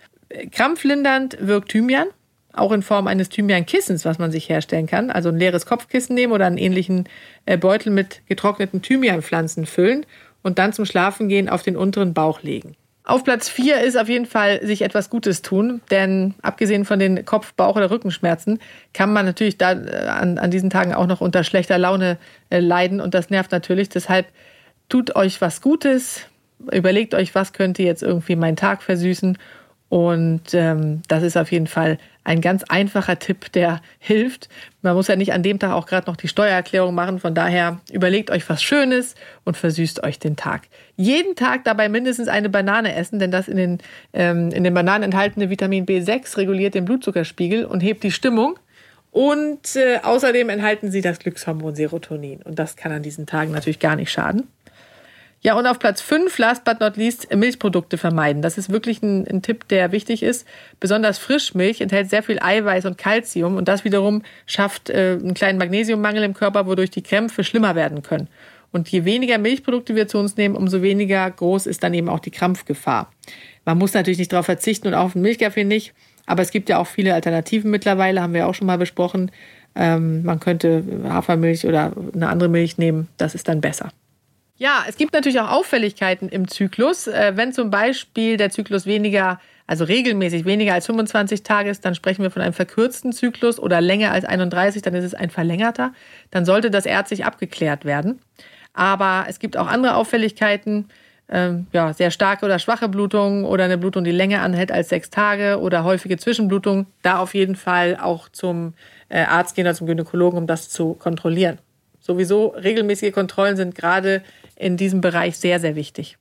Krampflindernd 0.51 1.37
wirkt 1.41 1.71
Thymian, 1.71 2.07
auch 2.55 2.73
in 2.73 2.83
Form 2.83 3.07
eines 3.07 3.29
Thymiankissens, 3.29 4.05
was 4.07 4.19
man 4.19 4.31
sich 4.31 4.49
herstellen 4.49 4.87
kann. 4.87 5.11
Also 5.11 5.29
ein 5.29 5.39
leeres 5.39 5.67
Kopfkissen 5.67 6.15
nehmen 6.15 6.33
oder 6.33 6.47
einen 6.47 6.57
ähnlichen 6.57 7.09
äh, 7.45 7.59
Beutel 7.59 7.93
mit 7.93 8.23
getrockneten 8.27 8.81
Thymianpflanzen 8.81 9.67
füllen 9.67 10.07
und 10.43 10.59
dann 10.59 10.73
zum 10.73 10.85
Schlafengehen 10.85 11.49
auf 11.49 11.63
den 11.63 11.77
unteren 11.77 12.15
Bauch 12.15 12.43
legen. 12.43 12.77
Auf 13.05 13.25
Platz 13.25 13.49
4 13.49 13.81
ist 13.81 13.99
auf 13.99 14.09
jeden 14.09 14.27
Fall 14.27 14.65
sich 14.65 14.83
etwas 14.83 15.11
Gutes 15.11 15.43
tun, 15.43 15.81
denn 15.91 16.35
abgesehen 16.41 16.85
von 16.85 17.01
den 17.01 17.25
Kopf-, 17.25 17.55
Bauch- 17.55 17.75
oder 17.75 17.91
Rückenschmerzen 17.91 18.61
kann 18.93 19.13
man 19.13 19.27
natürlich 19.27 19.59
da 19.59 19.73
äh, 19.73 20.07
an, 20.07 20.39
an 20.39 20.53
diesen 20.53 20.71
Tagen 20.71 20.95
auch 20.95 21.07
noch 21.07 21.21
unter 21.21 21.43
schlechter 21.43 21.79
Laune 21.79 22.17
äh, 22.51 22.61
leiden 22.61 23.01
und 23.01 23.15
das 23.15 23.29
nervt 23.29 23.51
natürlich. 23.51 23.89
Deshalb 23.89 24.27
tut 24.89 25.17
euch 25.17 25.41
was 25.41 25.61
Gutes, 25.61 26.27
überlegt 26.71 27.15
euch, 27.15 27.35
was 27.35 27.53
könnte 27.53 27.83
jetzt 27.83 28.05
irgendwie 28.05 28.37
meinen 28.37 28.57
Tag 28.57 28.85
versüßen 28.85 29.37
und 29.89 30.55
ähm, 30.55 31.03
das 31.09 31.25
ist 31.25 31.37
auf 31.37 31.51
jeden 31.51 31.67
Fall 31.67 31.99
ein 32.25 32.41
ganz 32.41 32.63
einfacher 32.65 33.19
Tipp, 33.19 33.51
der 33.53 33.81
hilft. 33.99 34.49
Man 34.81 34.95
muss 34.95 35.09
ja 35.09 35.17
nicht 35.17 35.33
an 35.33 35.43
dem 35.43 35.59
Tag 35.59 35.73
auch 35.73 35.87
gerade 35.87 36.09
noch 36.09 36.17
die 36.17 36.29
Steuererklärung 36.29 36.95
machen. 36.95 37.19
Von 37.19 37.35
daher 37.35 37.81
überlegt 37.91 38.31
euch 38.31 38.49
was 38.49 38.63
Schönes 38.63 39.15
und 39.45 39.57
versüßt 39.57 40.05
euch 40.05 40.19
den 40.19 40.37
Tag. 40.37 40.63
Jeden 40.97 41.35
Tag 41.35 41.65
dabei 41.65 41.89
mindestens 41.89 42.29
eine 42.29 42.49
Banane 42.49 42.95
essen, 42.95 43.19
denn 43.19 43.31
das 43.31 43.49
in 43.49 43.57
den, 43.57 43.79
ähm, 44.13 44.51
in 44.51 44.65
den 44.65 44.75
Bananen 44.75 45.05
enthaltene 45.05 45.51
Vitamin 45.51 45.87
B6 45.87 46.37
reguliert 46.37 46.75
den 46.75 46.85
Blutzuckerspiegel 46.85 47.65
und 47.65 47.81
hebt 47.81 48.05
die 48.05 48.13
Stimmung. 48.13 48.59
Und 49.11 49.77
äh, 49.77 49.99
außerdem 50.03 50.49
enthalten 50.49 50.91
sie 50.91 51.03
das 51.03 51.19
Glückshormon 51.19 51.75
Serotonin. 51.75 52.41
Und 52.43 52.59
das 52.59 52.77
kann 52.77 52.93
an 52.93 53.03
diesen 53.03 53.27
Tagen 53.27 53.53
natürlich 53.53 53.79
gar 53.79 53.97
nicht 53.97 54.11
schaden. 54.11 54.49
Ja, 55.45 55.59
und 55.59 55.67
auf 55.67 55.81
Platz 55.81 56.01
5, 56.01 56.39
last 56.39 56.65
but 56.65 56.79
not 56.79 56.97
least, 56.97 57.35
Milchprodukte 57.35 57.99
vermeiden. 57.99 58.43
Das 58.43 58.59
ist 58.59 58.71
wirklich 58.71 59.03
ein, 59.03 59.27
ein, 59.27 59.43
Tipp, 59.43 59.67
der 59.67 59.91
wichtig 59.91 60.23
ist. 60.23 60.47
Besonders 60.79 61.19
Frischmilch 61.19 61.81
enthält 61.81 62.11
sehr 62.11 62.23
viel 62.23 62.39
Eiweiß 62.41 62.87
und 62.87 62.97
Kalzium 62.97 63.57
und 63.57 63.67
das 63.67 63.85
wiederum 63.85 64.23
schafft 64.47 64.89
äh, 64.89 65.19
einen 65.21 65.35
kleinen 65.35 65.59
Magnesiummangel 65.59 66.23
im 66.23 66.35
Körper, 66.35 66.67
wodurch 66.67 66.91
die 66.91 67.03
Krämpfe 67.03 67.43
schlimmer 67.43 67.75
werden 67.75 68.03
können. 68.03 68.29
Und 68.71 68.89
je 68.89 69.05
weniger 69.05 69.37
Milchprodukte 69.39 69.97
wir 69.97 70.07
zu 70.07 70.19
uns 70.19 70.37
nehmen, 70.37 70.55
umso 70.55 70.81
weniger 70.81 71.29
groß 71.29 71.67
ist 71.67 71.83
dann 71.83 71.93
eben 71.93 72.09
auch 72.09 72.21
die 72.21 72.31
Krampfgefahr. 72.31 73.13
Man 73.65 73.79
muss 73.79 73.95
natürlich 73.95 74.21
nicht 74.21 74.33
darauf 74.33 74.47
verzichten 74.47 74.87
und 74.87 74.95
auch 74.95 75.07
auf 75.07 75.13
den 75.15 75.23
Milchkaffee 75.23 75.65
nicht, 75.65 75.93
aber 76.25 76.43
es 76.43 76.53
gibt 76.53 76.69
ja 76.69 76.79
auch 76.79 76.87
viele 76.87 77.15
Alternativen 77.15 77.69
mittlerweile, 77.69 78.23
haben 78.23 78.33
wir 78.33 78.47
auch 78.47 78.55
schon 78.55 78.69
mal 78.69 78.79
besprochen. 78.79 79.33
Ähm, 79.75 80.23
man 80.23 80.39
könnte 80.39 80.85
Hafermilch 81.05 81.67
oder 81.67 81.93
eine 82.15 82.29
andere 82.29 82.49
Milch 82.49 82.79
nehmen, 82.79 83.09
das 83.17 83.35
ist 83.35 83.49
dann 83.49 83.61
besser. 83.61 83.91
Ja, 84.63 84.85
es 84.87 84.97
gibt 84.97 85.13
natürlich 85.13 85.41
auch 85.41 85.51
Auffälligkeiten 85.51 86.29
im 86.29 86.47
Zyklus. 86.47 87.09
Äh, 87.09 87.33
wenn 87.35 87.53
zum 87.53 87.71
Beispiel 87.71 88.37
der 88.37 88.51
Zyklus 88.51 88.87
weniger, 88.87 89.41
also 89.67 89.83
regelmäßig 89.83 90.45
weniger 90.45 90.73
als 90.73 90.87
25 90.87 91.43
Tage 91.43 91.69
ist, 91.69 91.85
dann 91.85 91.97
sprechen 91.97 92.23
wir 92.23 92.31
von 92.31 92.43
einem 92.43 92.53
verkürzten 92.53 93.13
Zyklus 93.13 93.59
oder 93.59 93.81
länger 93.81 94.13
als 94.13 94.25
31, 94.25 94.81
dann 94.83 94.95
ist 94.95 95.03
es 95.03 95.15
ein 95.15 95.31
verlängerter. 95.31 95.93
Dann 96.31 96.45
sollte 96.45 96.71
das 96.71 96.87
ärztlich 96.87 97.25
abgeklärt 97.25 97.85
werden. 97.85 98.21
Aber 98.73 99.25
es 99.29 99.41
gibt 99.41 99.57
auch 99.57 99.67
andere 99.67 99.97
Auffälligkeiten, 99.97 100.91
ähm, 101.29 101.67
ja, 101.73 101.93
sehr 101.93 102.13
starke 102.13 102.47
oder 102.47 102.61
schwache 102.61 102.89
Blutungen 102.89 103.45
oder 103.45 103.65
eine 103.65 103.79
Blutung, 103.79 104.05
die 104.05 104.13
länger 104.13 104.43
anhält 104.43 104.71
als 104.71 104.91
sechs 104.91 105.11
Tage 105.11 105.59
oder 105.59 105.83
häufige 105.83 106.19
Zwischenblutungen. 106.19 106.87
Da 107.03 107.19
auf 107.19 107.35
jeden 107.35 107.57
Fall 107.57 107.99
auch 108.01 108.29
zum 108.29 108.75
äh, 109.09 109.25
Arzt 109.25 109.57
gehen 109.57 109.67
oder 109.67 109.75
zum 109.75 109.89
Gynäkologen, 109.89 110.39
um 110.39 110.47
das 110.47 110.69
zu 110.69 110.95
kontrollieren. 110.95 111.59
Sowieso 112.03 112.49
regelmäßige 112.49 113.13
Kontrollen 113.13 113.57
sind 113.57 113.77
gerade 113.77 114.25
in 114.57 114.77
diesem 114.77 115.01
Bereich 115.01 115.39
sehr, 115.39 115.61
sehr 115.61 115.77
wichtig. 115.77 116.19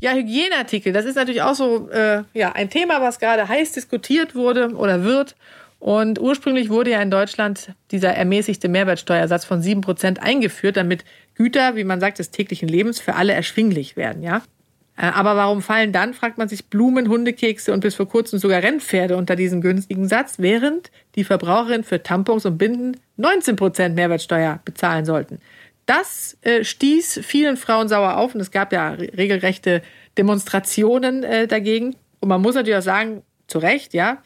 Ja, 0.00 0.12
Hygieneartikel, 0.12 0.92
das 0.92 1.04
ist 1.04 1.16
natürlich 1.16 1.42
auch 1.42 1.56
so 1.56 1.90
äh, 1.90 2.22
ja, 2.32 2.52
ein 2.52 2.70
Thema, 2.70 3.00
was 3.00 3.18
gerade 3.18 3.48
heiß 3.48 3.72
diskutiert 3.72 4.36
wurde 4.36 4.72
oder 4.76 5.02
wird. 5.02 5.34
Und 5.80 6.20
ursprünglich 6.20 6.70
wurde 6.70 6.92
ja 6.92 7.02
in 7.02 7.10
Deutschland 7.10 7.74
dieser 7.90 8.10
ermäßigte 8.10 8.68
Mehrwertsteuersatz 8.68 9.44
von 9.44 9.60
7% 9.60 10.20
eingeführt, 10.20 10.76
damit 10.76 11.04
Güter, 11.34 11.74
wie 11.74 11.82
man 11.82 11.98
sagt, 11.98 12.20
des 12.20 12.30
täglichen 12.30 12.68
Lebens 12.68 13.00
für 13.00 13.16
alle 13.16 13.32
erschwinglich 13.32 13.96
werden. 13.96 14.22
Ja? 14.22 14.42
Äh, 14.96 15.06
aber 15.06 15.36
warum 15.36 15.62
fallen 15.62 15.92
dann, 15.92 16.14
fragt 16.14 16.38
man 16.38 16.48
sich, 16.48 16.66
Blumen, 16.66 17.08
Hundekekse 17.08 17.72
und 17.72 17.80
bis 17.80 17.94
vor 17.94 18.08
kurzem 18.08 18.38
sogar 18.38 18.62
Rennpferde 18.62 19.16
unter 19.16 19.36
diesen 19.36 19.60
günstigen 19.60 20.08
Satz, 20.08 20.36
während 20.38 20.90
die 21.14 21.24
Verbraucherinnen 21.24 21.84
für 21.84 22.02
Tampons 22.02 22.46
und 22.46 22.58
Binden 22.58 22.96
19% 23.18 23.90
Mehrwertsteuer 23.90 24.60
bezahlen 24.64 25.04
sollten. 25.04 25.38
Das 25.86 26.36
äh, 26.42 26.64
stieß 26.64 27.20
vielen 27.22 27.56
Frauen 27.56 27.88
sauer 27.88 28.16
auf 28.16 28.34
und 28.34 28.40
es 28.40 28.50
gab 28.50 28.72
ja 28.72 28.90
regelrechte 28.90 29.82
Demonstrationen 30.18 31.22
äh, 31.22 31.46
dagegen. 31.46 31.94
Und 32.20 32.28
man 32.28 32.42
muss 32.42 32.54
natürlich 32.54 32.78
auch 32.78 32.82
sagen, 32.82 33.22
zu 33.46 33.58
Recht, 33.58 33.94
ja, 33.94 34.18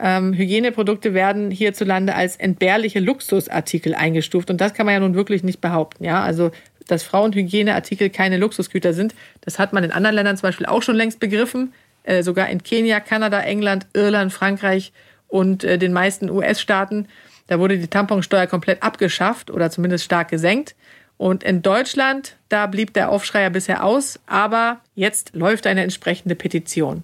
ähm, 0.00 0.32
Hygieneprodukte 0.32 1.12
werden 1.12 1.50
hierzulande 1.50 2.14
als 2.14 2.36
entbehrliche 2.36 3.00
Luxusartikel 3.00 3.94
eingestuft. 3.94 4.48
Und 4.50 4.60
das 4.60 4.74
kann 4.74 4.86
man 4.86 4.94
ja 4.94 5.00
nun 5.00 5.14
wirklich 5.14 5.42
nicht 5.42 5.60
behaupten. 5.60 6.04
Ja? 6.04 6.22
Also 6.22 6.52
dass 6.88 7.04
Frauenhygieneartikel 7.04 8.10
keine 8.10 8.36
Luxusgüter 8.36 8.92
sind. 8.92 9.14
Das 9.42 9.58
hat 9.58 9.72
man 9.72 9.84
in 9.84 9.92
anderen 9.92 10.16
Ländern 10.16 10.36
zum 10.36 10.48
Beispiel 10.48 10.66
auch 10.66 10.82
schon 10.82 10.96
längst 10.96 11.20
begriffen. 11.20 11.72
Äh, 12.02 12.22
sogar 12.22 12.48
in 12.48 12.62
Kenia, 12.62 13.00
Kanada, 13.00 13.40
England, 13.40 13.86
Irland, 13.92 14.32
Frankreich 14.32 14.92
und 15.28 15.62
äh, 15.64 15.78
den 15.78 15.92
meisten 15.92 16.30
US-Staaten. 16.30 17.06
Da 17.46 17.58
wurde 17.58 17.78
die 17.78 17.88
Tamponsteuer 17.88 18.46
komplett 18.46 18.82
abgeschafft 18.82 19.50
oder 19.50 19.70
zumindest 19.70 20.04
stark 20.04 20.28
gesenkt. 20.28 20.74
Und 21.16 21.42
in 21.42 21.62
Deutschland, 21.62 22.36
da 22.48 22.66
blieb 22.66 22.94
der 22.94 23.10
Aufschreier 23.10 23.50
bisher 23.50 23.84
aus, 23.84 24.20
aber 24.26 24.80
jetzt 24.94 25.34
läuft 25.34 25.66
eine 25.66 25.82
entsprechende 25.82 26.34
Petition. 26.34 27.02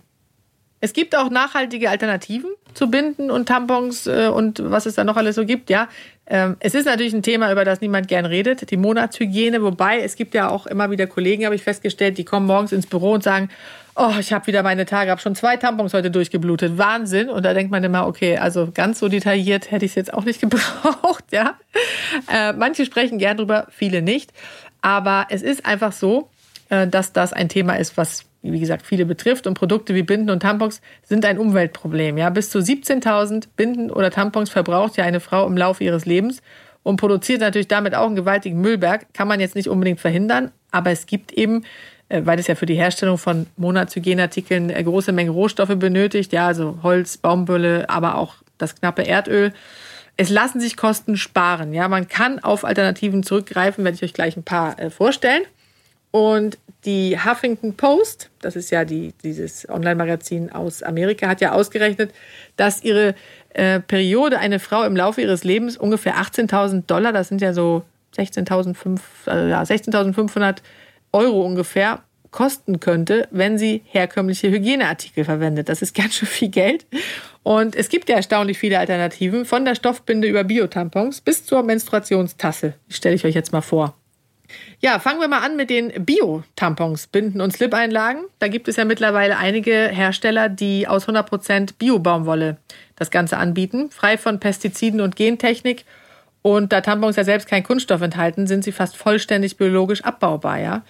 Es 0.80 0.92
gibt 0.92 1.16
auch 1.16 1.30
nachhaltige 1.30 1.88
Alternativen 1.88 2.50
zu 2.74 2.90
Binden 2.90 3.30
und 3.30 3.46
Tampons 3.46 4.06
äh, 4.06 4.28
und 4.28 4.62
was 4.62 4.86
es 4.86 4.94
da 4.94 5.04
noch 5.04 5.16
alles 5.16 5.34
so 5.34 5.46
gibt. 5.46 5.70
Ja, 5.70 5.88
es 6.26 6.74
ist 6.74 6.86
natürlich 6.86 7.12
ein 7.12 7.22
Thema, 7.22 7.52
über 7.52 7.66
das 7.66 7.82
niemand 7.82 8.08
gern 8.08 8.24
redet, 8.24 8.70
die 8.70 8.78
Monatshygiene. 8.78 9.62
Wobei 9.62 10.00
es 10.00 10.16
gibt 10.16 10.34
ja 10.34 10.48
auch 10.48 10.66
immer 10.66 10.90
wieder 10.90 11.06
Kollegen, 11.06 11.44
habe 11.44 11.54
ich 11.54 11.62
festgestellt, 11.62 12.16
die 12.16 12.24
kommen 12.24 12.46
morgens 12.46 12.72
ins 12.72 12.86
Büro 12.86 13.12
und 13.12 13.22
sagen, 13.22 13.50
oh, 13.96 14.12
ich 14.18 14.32
habe 14.32 14.46
wieder 14.46 14.62
meine 14.62 14.86
Tage, 14.86 15.10
habe 15.10 15.20
schon 15.20 15.34
zwei 15.34 15.56
Tampons 15.56 15.94
heute 15.94 16.10
durchgeblutet. 16.10 16.78
Wahnsinn. 16.78 17.28
Und 17.28 17.44
da 17.44 17.54
denkt 17.54 17.70
man 17.70 17.84
immer, 17.84 18.06
okay, 18.06 18.38
also 18.38 18.70
ganz 18.72 18.98
so 18.98 19.08
detailliert 19.08 19.70
hätte 19.70 19.84
ich 19.84 19.92
es 19.92 19.96
jetzt 19.96 20.14
auch 20.14 20.24
nicht 20.24 20.40
gebraucht. 20.40 21.24
Ja, 21.30 21.58
äh, 22.32 22.52
manche 22.52 22.84
sprechen 22.84 23.18
gern 23.18 23.36
drüber, 23.36 23.66
viele 23.70 24.02
nicht. 24.02 24.32
Aber 24.80 25.26
es 25.30 25.42
ist 25.42 25.66
einfach 25.66 25.92
so, 25.92 26.30
äh, 26.70 26.86
dass 26.86 27.12
das 27.12 27.32
ein 27.32 27.48
Thema 27.48 27.74
ist, 27.74 27.96
was 27.96 28.24
wie 28.52 28.60
gesagt, 28.60 28.84
viele 28.84 29.06
betrifft. 29.06 29.46
Und 29.46 29.54
Produkte 29.54 29.94
wie 29.94 30.02
Binden 30.02 30.30
und 30.30 30.40
Tampons 30.40 30.80
sind 31.02 31.24
ein 31.24 31.38
Umweltproblem. 31.38 32.18
Ja, 32.18 32.30
bis 32.30 32.50
zu 32.50 32.58
17.000 32.58 33.48
Binden 33.56 33.90
oder 33.90 34.10
Tampons 34.10 34.50
verbraucht 34.50 34.96
ja 34.96 35.04
eine 35.04 35.20
Frau 35.20 35.46
im 35.46 35.56
Laufe 35.56 35.82
ihres 35.82 36.04
Lebens 36.04 36.42
und 36.82 36.96
produziert 36.96 37.40
natürlich 37.40 37.68
damit 37.68 37.94
auch 37.94 38.06
einen 38.06 38.16
gewaltigen 38.16 38.60
Müllberg. 38.60 39.12
Kann 39.14 39.26
man 39.26 39.40
jetzt 39.40 39.56
nicht 39.56 39.68
unbedingt 39.68 40.00
verhindern, 40.00 40.52
aber 40.70 40.90
es 40.90 41.06
gibt 41.06 41.32
eben, 41.32 41.64
äh, 42.08 42.22
weil 42.24 42.38
es 42.38 42.46
ja 42.46 42.54
für 42.54 42.66
die 42.66 42.74
Herstellung 42.74 43.18
von 43.18 43.46
Monatshygieneartikeln 43.56 44.70
äh, 44.70 44.84
große 44.84 45.12
Menge 45.12 45.30
Rohstoffe 45.30 45.76
benötigt, 45.76 46.32
ja, 46.32 46.46
also 46.46 46.78
Holz, 46.82 47.16
Baumwolle, 47.16 47.88
aber 47.88 48.16
auch 48.16 48.36
das 48.58 48.76
knappe 48.76 49.06
Erdöl. 49.06 49.52
Es 50.16 50.30
lassen 50.30 50.60
sich 50.60 50.76
Kosten 50.76 51.16
sparen. 51.16 51.72
Ja, 51.72 51.88
man 51.88 52.06
kann 52.06 52.38
auf 52.38 52.64
Alternativen 52.64 53.24
zurückgreifen, 53.24 53.82
werde 53.82 53.96
ich 53.96 54.04
euch 54.04 54.12
gleich 54.12 54.36
ein 54.36 54.44
paar 54.44 54.78
äh, 54.78 54.90
vorstellen. 54.90 55.42
Und 56.14 56.58
die 56.84 57.18
Huffington 57.18 57.74
Post, 57.74 58.30
das 58.40 58.54
ist 58.54 58.70
ja 58.70 58.84
die, 58.84 59.12
dieses 59.24 59.68
Online-Magazin 59.68 60.52
aus 60.52 60.84
Amerika, 60.84 61.26
hat 61.26 61.40
ja 61.40 61.50
ausgerechnet, 61.50 62.14
dass 62.54 62.84
ihre 62.84 63.16
äh, 63.52 63.80
Periode 63.80 64.38
eine 64.38 64.60
Frau 64.60 64.84
im 64.84 64.94
Laufe 64.94 65.22
ihres 65.22 65.42
Lebens 65.42 65.76
ungefähr 65.76 66.14
18.000 66.14 66.86
Dollar, 66.86 67.12
das 67.12 67.26
sind 67.26 67.40
ja 67.40 67.52
so 67.52 67.82
16.500 68.16 69.00
äh, 69.26 69.50
ja, 69.50 69.66
16 69.66 69.92
Euro 71.10 71.44
ungefähr, 71.44 72.04
kosten 72.30 72.78
könnte, 72.78 73.26
wenn 73.32 73.58
sie 73.58 73.82
herkömmliche 73.86 74.52
Hygieneartikel 74.52 75.24
verwendet. 75.24 75.68
Das 75.68 75.82
ist 75.82 75.94
ganz 75.96 76.14
schön 76.14 76.28
viel 76.28 76.50
Geld. 76.50 76.86
Und 77.42 77.74
es 77.74 77.88
gibt 77.88 78.08
ja 78.08 78.14
erstaunlich 78.14 78.56
viele 78.56 78.78
Alternativen, 78.78 79.44
von 79.46 79.64
der 79.64 79.74
Stoffbinde 79.74 80.28
über 80.28 80.44
Biotampons 80.44 81.22
bis 81.22 81.44
zur 81.44 81.64
Menstruationstasse. 81.64 82.74
Die 82.88 82.94
stelle 82.94 83.16
ich 83.16 83.24
euch 83.24 83.34
jetzt 83.34 83.50
mal 83.50 83.62
vor. 83.62 83.96
Ja, 84.80 84.98
fangen 84.98 85.20
wir 85.20 85.28
mal 85.28 85.40
an 85.40 85.56
mit 85.56 85.70
den 85.70 86.04
Bio-Tampons, 86.04 87.06
Binden 87.06 87.40
und 87.40 87.52
Slip-Einlagen. 87.52 88.24
Da 88.38 88.48
gibt 88.48 88.68
es 88.68 88.76
ja 88.76 88.84
mittlerweile 88.84 89.38
einige 89.38 89.88
Hersteller, 89.88 90.48
die 90.48 90.86
aus 90.86 91.08
100% 91.08 91.74
Bio-Baumwolle 91.78 92.58
das 92.96 93.10
Ganze 93.10 93.38
anbieten, 93.38 93.90
frei 93.90 94.18
von 94.18 94.40
Pestiziden 94.40 95.00
und 95.00 95.16
Gentechnik. 95.16 95.84
Und 96.42 96.74
da 96.74 96.82
Tampons 96.82 97.16
ja 97.16 97.24
selbst 97.24 97.48
keinen 97.48 97.62
Kunststoff 97.62 98.02
enthalten, 98.02 98.46
sind 98.46 98.64
sie 98.64 98.72
fast 98.72 98.96
vollständig 98.96 99.56
biologisch 99.56 100.04
abbaubar. 100.04 100.58
Ja? 100.58 100.82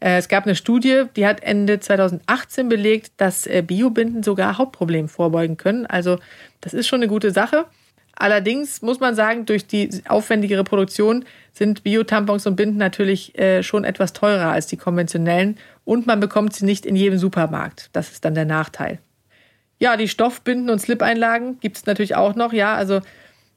Äh, 0.00 0.16
es 0.16 0.28
gab 0.28 0.44
eine 0.44 0.56
Studie, 0.56 1.04
die 1.16 1.26
hat 1.26 1.42
Ende 1.42 1.80
2018 1.80 2.70
belegt, 2.70 3.12
dass 3.18 3.46
äh, 3.46 3.62
Biobinden 3.62 4.22
sogar 4.22 4.56
Hauptproblemen 4.56 5.10
vorbeugen 5.10 5.58
können. 5.58 5.84
Also 5.84 6.18
das 6.62 6.72
ist 6.72 6.88
schon 6.88 7.00
eine 7.00 7.08
gute 7.08 7.30
Sache. 7.30 7.66
Allerdings 8.14 8.82
muss 8.82 9.00
man 9.00 9.14
sagen, 9.14 9.46
durch 9.46 9.66
die 9.66 9.90
aufwendigere 10.06 10.64
Produktion 10.64 11.24
sind 11.52 11.82
Bio-Tampons 11.82 12.46
und 12.46 12.56
Binden 12.56 12.76
natürlich 12.76 13.38
äh, 13.38 13.62
schon 13.62 13.84
etwas 13.84 14.12
teurer 14.12 14.52
als 14.52 14.66
die 14.66 14.76
konventionellen 14.76 15.58
und 15.84 16.06
man 16.06 16.20
bekommt 16.20 16.54
sie 16.54 16.64
nicht 16.64 16.86
in 16.86 16.96
jedem 16.96 17.18
Supermarkt. 17.18 17.90
Das 17.92 18.12
ist 18.12 18.24
dann 18.24 18.34
der 18.34 18.44
Nachteil. 18.44 18.98
Ja, 19.78 19.96
die 19.96 20.08
Stoffbinden 20.08 20.70
und 20.70 20.78
Slip-Einlagen 20.78 21.58
gibt 21.58 21.76
es 21.78 21.86
natürlich 21.86 22.14
auch 22.14 22.36
noch. 22.36 22.52
Ja, 22.52 22.74
also 22.74 23.00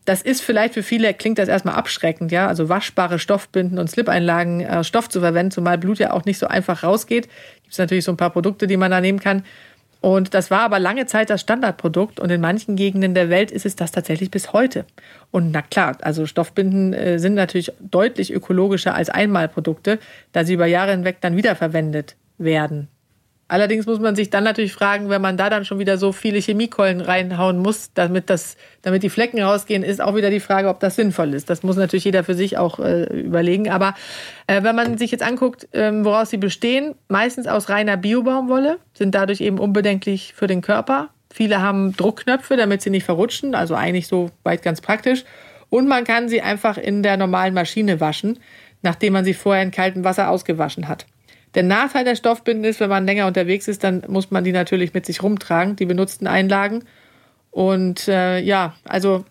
das 0.05 0.21
ist 0.21 0.41
vielleicht 0.41 0.75
für 0.75 0.83
viele, 0.83 1.13
klingt 1.13 1.39
das 1.39 1.49
erstmal 1.49 1.75
abschreckend, 1.75 2.31
ja, 2.31 2.47
also 2.47 2.69
waschbare 2.69 3.19
Stoffbinden 3.19 3.79
und 3.79 3.89
Slip-Einlagen, 3.89 4.61
äh, 4.61 4.83
Stoff 4.83 5.09
zu 5.09 5.19
verwenden, 5.19 5.51
zumal 5.51 5.77
Blut 5.77 5.99
ja 5.99 6.13
auch 6.13 6.25
nicht 6.25 6.37
so 6.37 6.47
einfach 6.47 6.83
rausgeht. 6.83 7.27
Gibt 7.61 7.73
es 7.73 7.77
natürlich 7.77 8.05
so 8.05 8.11
ein 8.11 8.17
paar 8.17 8.29
Produkte, 8.29 8.67
die 8.67 8.77
man 8.77 8.91
da 8.91 9.01
nehmen 9.01 9.19
kann. 9.19 9.43
Und 10.05 10.35
das 10.35 10.51
war 10.51 10.59
aber 10.59 10.77
lange 10.77 11.07
Zeit 11.07 11.31
das 11.31 11.41
Standardprodukt 11.41 12.19
und 12.19 12.29
in 12.29 12.39
manchen 12.39 12.75
Gegenden 12.75 13.15
der 13.15 13.31
Welt 13.31 13.49
ist 13.49 13.65
es 13.65 13.75
das 13.75 13.91
tatsächlich 13.91 14.29
bis 14.29 14.53
heute. 14.53 14.85
Und 15.31 15.49
na 15.49 15.63
klar, 15.63 15.97
also 16.01 16.27
Stoffbinden 16.27 16.93
äh, 16.93 17.17
sind 17.17 17.33
natürlich 17.33 17.73
deutlich 17.79 18.31
ökologischer 18.31 18.93
als 18.93 19.09
Einmalprodukte, 19.09 19.97
da 20.31 20.45
sie 20.45 20.53
über 20.53 20.67
Jahre 20.67 20.91
hinweg 20.91 21.21
dann 21.21 21.35
wiederverwendet 21.35 22.17
werden. 22.37 22.87
Allerdings 23.47 23.85
muss 23.85 23.99
man 23.99 24.15
sich 24.15 24.31
dann 24.31 24.43
natürlich 24.43 24.73
fragen, 24.73 25.09
wenn 25.09 25.21
man 25.21 25.37
da 25.37 25.51
dann 25.51 25.65
schon 25.65 25.77
wieder 25.77 25.99
so 25.99 26.11
viele 26.11 26.39
Chemiekeulen 26.39 26.99
reinhauen 26.99 27.59
muss, 27.59 27.91
damit, 27.93 28.31
das, 28.31 28.57
damit 28.81 29.03
die 29.03 29.09
Flecken 29.09 29.39
rausgehen, 29.39 29.83
ist 29.83 30.01
auch 30.01 30.15
wieder 30.15 30.31
die 30.31 30.39
Frage, 30.39 30.67
ob 30.67 30.79
das 30.79 30.95
sinnvoll 30.95 31.35
ist. 31.35 31.47
Das 31.51 31.61
muss 31.61 31.75
natürlich 31.75 32.05
jeder 32.05 32.23
für 32.23 32.33
sich 32.33 32.57
auch 32.57 32.79
äh, 32.79 33.03
überlegen. 33.03 33.69
Aber 33.69 33.93
äh, 34.47 34.63
wenn 34.63 34.75
man 34.75 34.97
sich 34.97 35.11
jetzt 35.11 35.21
anguckt, 35.21 35.67
ähm, 35.73 36.03
woraus 36.03 36.31
sie 36.31 36.37
bestehen, 36.37 36.95
meistens 37.07 37.45
aus 37.45 37.69
reiner 37.69 37.97
Biobaumwolle, 37.97 38.79
sind 38.95 39.13
dadurch 39.13 39.41
eben 39.41 39.59
unbedenklich 39.59 40.33
für 40.35 40.47
den 40.47 40.61
Körper. 40.61 41.09
Viele 41.31 41.61
haben 41.61 41.95
Druckknöpfe, 41.95 42.57
damit 42.57 42.81
sie 42.81 42.89
nicht 42.89 43.03
verrutschen, 43.03 43.53
also 43.53 43.75
eigentlich 43.75 44.07
so 44.07 44.31
weit 44.41 44.63
ganz 44.63 44.81
praktisch. 44.81 45.23
Und 45.69 45.87
man 45.87 46.03
kann 46.03 46.29
sie 46.29 46.41
einfach 46.41 46.79
in 46.79 47.03
der 47.03 47.15
normalen 47.17 47.53
Maschine 47.53 47.99
waschen, 47.99 48.39
nachdem 48.81 49.13
man 49.13 49.25
sie 49.25 49.35
vorher 49.35 49.61
in 49.61 49.71
kaltem 49.71 50.03
Wasser 50.03 50.29
ausgewaschen 50.29 50.87
hat. 50.87 51.05
Der 51.55 51.63
Nachteil 51.63 52.03
der 52.03 52.15
Stoffbinden 52.15 52.65
ist, 52.65 52.79
wenn 52.79 52.89
man 52.89 53.05
länger 53.05 53.27
unterwegs 53.27 53.67
ist, 53.67 53.83
dann 53.83 54.03
muss 54.07 54.29
man 54.29 54.43
die 54.43 54.51
natürlich 54.51 54.93
mit 54.93 55.05
sich 55.05 55.23
rumtragen, 55.23 55.75
die 55.75 55.85
benutzten 55.85 56.27
Einlagen. 56.27 56.83
Und 57.51 58.07
äh, 58.09 58.39
ja, 58.39 58.75
also 58.83 59.23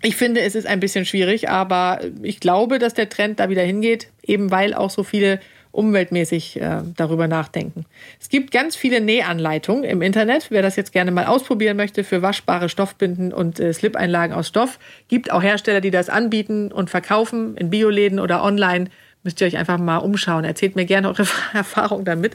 ich 0.00 0.16
finde, 0.16 0.40
es 0.42 0.54
ist 0.54 0.66
ein 0.66 0.78
bisschen 0.78 1.04
schwierig, 1.04 1.48
aber 1.48 2.00
ich 2.22 2.38
glaube, 2.38 2.78
dass 2.78 2.94
der 2.94 3.08
Trend 3.08 3.40
da 3.40 3.48
wieder 3.48 3.62
hingeht, 3.62 4.08
eben 4.22 4.52
weil 4.52 4.72
auch 4.72 4.90
so 4.90 5.02
viele 5.02 5.40
umweltmäßig 5.72 6.60
äh, 6.60 6.82
darüber 6.96 7.28
nachdenken. 7.28 7.84
Es 8.20 8.28
gibt 8.28 8.52
ganz 8.52 8.74
viele 8.74 9.00
Nähanleitungen 9.00 9.84
im 9.84 10.00
Internet. 10.00 10.46
Wer 10.50 10.62
das 10.62 10.76
jetzt 10.76 10.92
gerne 10.92 11.10
mal 11.10 11.26
ausprobieren 11.26 11.76
möchte 11.76 12.04
für 12.04 12.22
waschbare 12.22 12.68
Stoffbinden 12.68 13.32
und 13.32 13.60
äh, 13.60 13.72
Slip-Einlagen 13.72 14.32
aus 14.32 14.48
Stoff, 14.48 14.78
gibt 15.08 15.30
auch 15.30 15.42
Hersteller, 15.42 15.80
die 15.80 15.90
das 15.90 16.08
anbieten 16.08 16.72
und 16.72 16.90
verkaufen 16.90 17.56
in 17.56 17.70
Bioläden 17.70 18.18
oder 18.18 18.42
online 18.42 18.88
Müsst 19.28 19.42
ihr 19.42 19.46
euch 19.46 19.58
einfach 19.58 19.76
mal 19.76 19.98
umschauen. 19.98 20.46
Erzählt 20.46 20.74
mir 20.74 20.86
gerne 20.86 21.08
eure 21.08 21.26
Erfahrungen 21.52 22.06
damit. 22.06 22.34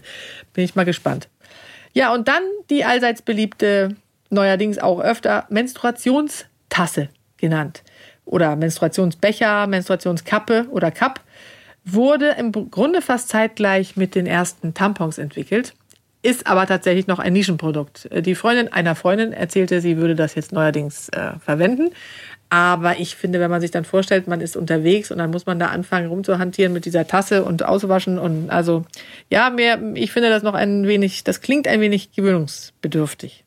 Bin 0.54 0.64
ich 0.64 0.76
mal 0.76 0.86
gespannt. 0.86 1.28
Ja, 1.92 2.14
und 2.14 2.28
dann 2.28 2.44
die 2.70 2.86
allseits 2.86 3.24
beliebte, 3.24 3.96
neuerdings 4.30 4.78
auch 4.78 5.00
öfter, 5.00 5.48
Menstruationstasse 5.50 7.10
genannt. 7.38 7.82
Oder 8.26 8.56
Menstruationsbecher, 8.56 9.66
Menstruationskappe 9.66 10.68
oder 10.70 10.92
Cup. 10.92 11.22
Wurde 11.84 12.36
im 12.38 12.52
Grunde 12.52 13.02
fast 13.02 13.30
zeitgleich 13.30 13.98
mit 13.98 14.14
den 14.14 14.28
ersten 14.28 14.76
Tampons 14.76 15.18
entwickelt. 15.18 15.74
Ist 16.22 16.46
aber 16.46 16.68
tatsächlich 16.68 17.08
noch 17.08 17.18
ein 17.18 17.34
Nischenprodukt. 17.34 18.08
Die 18.14 18.36
Freundin 18.36 18.72
einer 18.72 18.94
Freundin 18.94 19.34
erzählte, 19.34 19.82
sie 19.82 19.98
würde 19.98 20.14
das 20.14 20.36
jetzt 20.36 20.52
neuerdings 20.52 21.10
äh, 21.10 21.32
verwenden. 21.44 21.90
Aber 22.54 23.00
ich 23.00 23.16
finde, 23.16 23.40
wenn 23.40 23.50
man 23.50 23.62
sich 23.62 23.72
dann 23.72 23.84
vorstellt, 23.84 24.28
man 24.28 24.40
ist 24.40 24.56
unterwegs 24.56 25.10
und 25.10 25.18
dann 25.18 25.32
muss 25.32 25.48
man 25.48 25.58
da 25.58 25.70
anfangen 25.70 26.08
rumzuhantieren 26.08 26.72
mit 26.72 26.86
dieser 26.86 27.08
Tasse 27.08 27.46
und 27.46 27.66
auswaschen 27.66 28.20
und 28.20 28.52
also 28.52 28.86
ja, 29.32 29.50
mehr, 29.50 29.80
ich 29.96 30.12
finde 30.12 30.30
das 30.30 30.44
noch 30.44 30.54
ein 30.54 30.86
wenig, 30.86 31.24
das 31.24 31.42
klingt 31.42 31.68
ein 31.68 31.82
wenig 31.82 32.12
gewöhnungsbedürftig. 32.12 33.44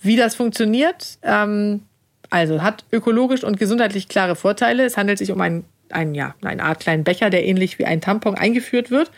Wie 0.00 0.14
das 0.14 0.36
funktioniert, 0.36 1.18
ähm, 1.24 1.82
also 2.30 2.62
hat 2.62 2.84
ökologisch 2.92 3.42
und 3.42 3.58
gesundheitlich 3.58 4.06
klare 4.06 4.36
Vorteile. 4.36 4.84
Es 4.84 4.96
handelt 4.96 5.18
sich 5.18 5.32
um 5.32 5.40
einen, 5.40 5.64
einen, 5.90 6.14
ja, 6.14 6.36
eine 6.44 6.62
Art 6.62 6.78
kleinen 6.78 7.02
Becher, 7.02 7.30
der 7.30 7.44
ähnlich 7.44 7.80
wie 7.80 7.84
ein 7.84 8.00
Tampon 8.00 8.36
eingeführt 8.36 8.92
wird. 8.92 9.10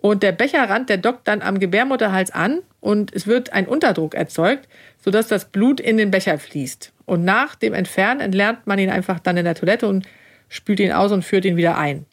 Und 0.00 0.22
der 0.22 0.32
Becherrand, 0.32 0.88
der 0.88 0.96
dockt 0.96 1.28
dann 1.28 1.42
am 1.42 1.58
Gebärmutterhals 1.58 2.30
an 2.30 2.60
und 2.80 3.14
es 3.14 3.26
wird 3.26 3.52
ein 3.52 3.66
Unterdruck 3.66 4.14
erzeugt, 4.14 4.68
sodass 4.98 5.28
das 5.28 5.46
Blut 5.46 5.80
in 5.80 5.98
den 5.98 6.10
Becher 6.10 6.38
fließt. 6.38 6.92
Und 7.04 7.24
nach 7.24 7.54
dem 7.54 7.74
Entfernen 7.74 8.20
entlernt 8.20 8.66
man 8.66 8.78
ihn 8.78 8.90
einfach 8.90 9.20
dann 9.20 9.36
in 9.36 9.44
der 9.44 9.54
Toilette 9.54 9.86
und 9.86 10.06
spült 10.48 10.80
ihn 10.80 10.92
aus 10.92 11.12
und 11.12 11.24
führt 11.24 11.44
ihn 11.44 11.56
wieder 11.56 11.76
ein. 11.76 12.06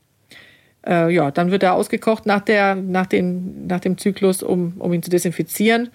Äh, 0.86 1.14
ja, 1.14 1.32
dann 1.32 1.52
wird 1.52 1.64
er 1.64 1.74
ausgekocht 1.74 2.26
nach, 2.26 2.42
der, 2.42 2.76
nach, 2.76 3.06
den, 3.06 3.68
nach 3.68 3.80
dem 3.80 3.98
Zyklus, 3.98 4.44
um, 4.44 4.74
um 4.80 4.94
ihn 4.94 5.04
zu 5.04 5.10
desinfizieren. 5.10 5.90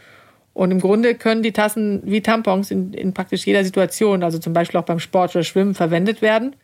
Und 0.55 0.71
im 0.71 0.81
Grunde 0.81 1.15
können 1.15 1.43
die 1.43 1.53
Tassen 1.53 2.03
wie 2.05 2.21
Tampons 2.21 2.71
in, 2.71 2.93
in 2.93 3.15
praktisch 3.15 3.47
jeder 3.47 3.65
Situation, 3.65 4.23
also 4.23 4.39
zum 4.39 4.53
Beispiel 4.53 4.79
auch 4.81 4.85
beim 4.85 4.99
Sport 4.99 5.35
oder 5.35 5.45
Schwimmen, 5.45 5.75
verwendet 5.75 6.21
werden. 6.21 6.57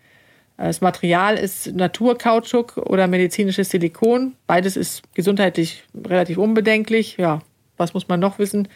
Das 0.58 0.80
Material 0.80 1.36
ist 1.36 1.72
Naturkautschuk 1.74 2.78
oder 2.78 3.06
medizinisches 3.06 3.70
Silikon. 3.70 4.34
Beides 4.48 4.76
ist 4.76 5.02
gesundheitlich 5.14 5.84
relativ 6.04 6.36
unbedenklich. 6.36 7.16
Ja, 7.16 7.40
was 7.76 7.94
muss 7.94 8.08
man 8.08 8.18
noch 8.18 8.40
wissen? 8.40 8.66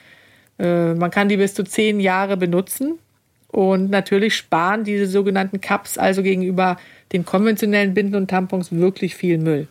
Äh, 0.61 0.95
man 0.95 1.11
kann 1.11 1.29
die 1.29 1.37
bis 1.37 1.55
zu 1.55 1.65
zehn 1.65 1.99
Jahre 1.99 2.37
benutzen. 2.37 3.01
Und 3.49 3.91
natürlich 3.91 4.37
sparen 4.37 4.85
diese 4.85 5.07
sogenannten 5.07 5.61
Cups 5.61 5.99
also 5.99 6.23
gegenüber 6.23 6.79
den 7.13 7.25
konventionellen 7.25 7.95
Binden 7.95 8.15
und 8.15 8.31
Tampons 8.31 8.71
wirklich 8.71 9.17
viel 9.17 9.39
Müll. 9.39 9.67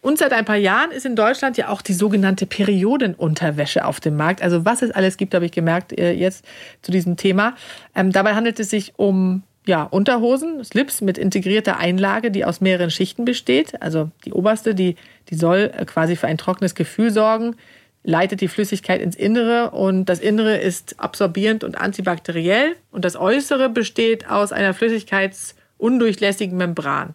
Und 0.00 0.18
seit 0.18 0.32
ein 0.32 0.46
paar 0.46 0.56
Jahren 0.56 0.90
ist 0.90 1.04
in 1.04 1.14
Deutschland 1.14 1.58
ja 1.58 1.68
auch 1.68 1.82
die 1.82 1.92
sogenannte 1.92 2.46
Periodenunterwäsche 2.46 3.84
auf 3.84 4.00
dem 4.00 4.16
Markt. 4.16 4.42
Also 4.42 4.64
was 4.64 4.80
es 4.80 4.90
alles 4.90 5.18
gibt, 5.18 5.34
habe 5.34 5.44
ich 5.44 5.52
gemerkt 5.52 5.96
äh, 5.98 6.12
jetzt 6.12 6.46
zu 6.80 6.90
diesem 6.90 7.18
Thema. 7.18 7.54
Ähm, 7.94 8.10
dabei 8.10 8.34
handelt 8.34 8.58
es 8.58 8.70
sich 8.70 8.94
um 8.96 9.42
ja, 9.66 9.82
Unterhosen, 9.84 10.64
Slips 10.64 11.00
mit 11.00 11.18
integrierter 11.18 11.78
Einlage, 11.78 12.30
die 12.30 12.44
aus 12.44 12.60
mehreren 12.60 12.90
Schichten 12.90 13.24
besteht. 13.24 13.80
Also 13.82 14.10
die 14.24 14.32
oberste, 14.32 14.74
die, 14.74 14.96
die 15.28 15.34
soll 15.34 15.70
äh, 15.76 15.84
quasi 15.84 16.16
für 16.16 16.26
ein 16.26 16.38
trockenes 16.38 16.74
Gefühl 16.74 17.10
sorgen 17.10 17.56
leitet 18.02 18.40
die 18.40 18.48
Flüssigkeit 18.48 19.00
ins 19.00 19.16
Innere 19.16 19.70
und 19.70 20.06
das 20.06 20.20
Innere 20.20 20.56
ist 20.56 20.98
absorbierend 20.98 21.64
und 21.64 21.78
antibakteriell 21.78 22.76
und 22.90 23.04
das 23.04 23.16
Äußere 23.16 23.68
besteht 23.68 24.28
aus 24.28 24.52
einer 24.52 24.74
flüssigkeitsundurchlässigen 24.74 26.56
Membran. 26.56 27.14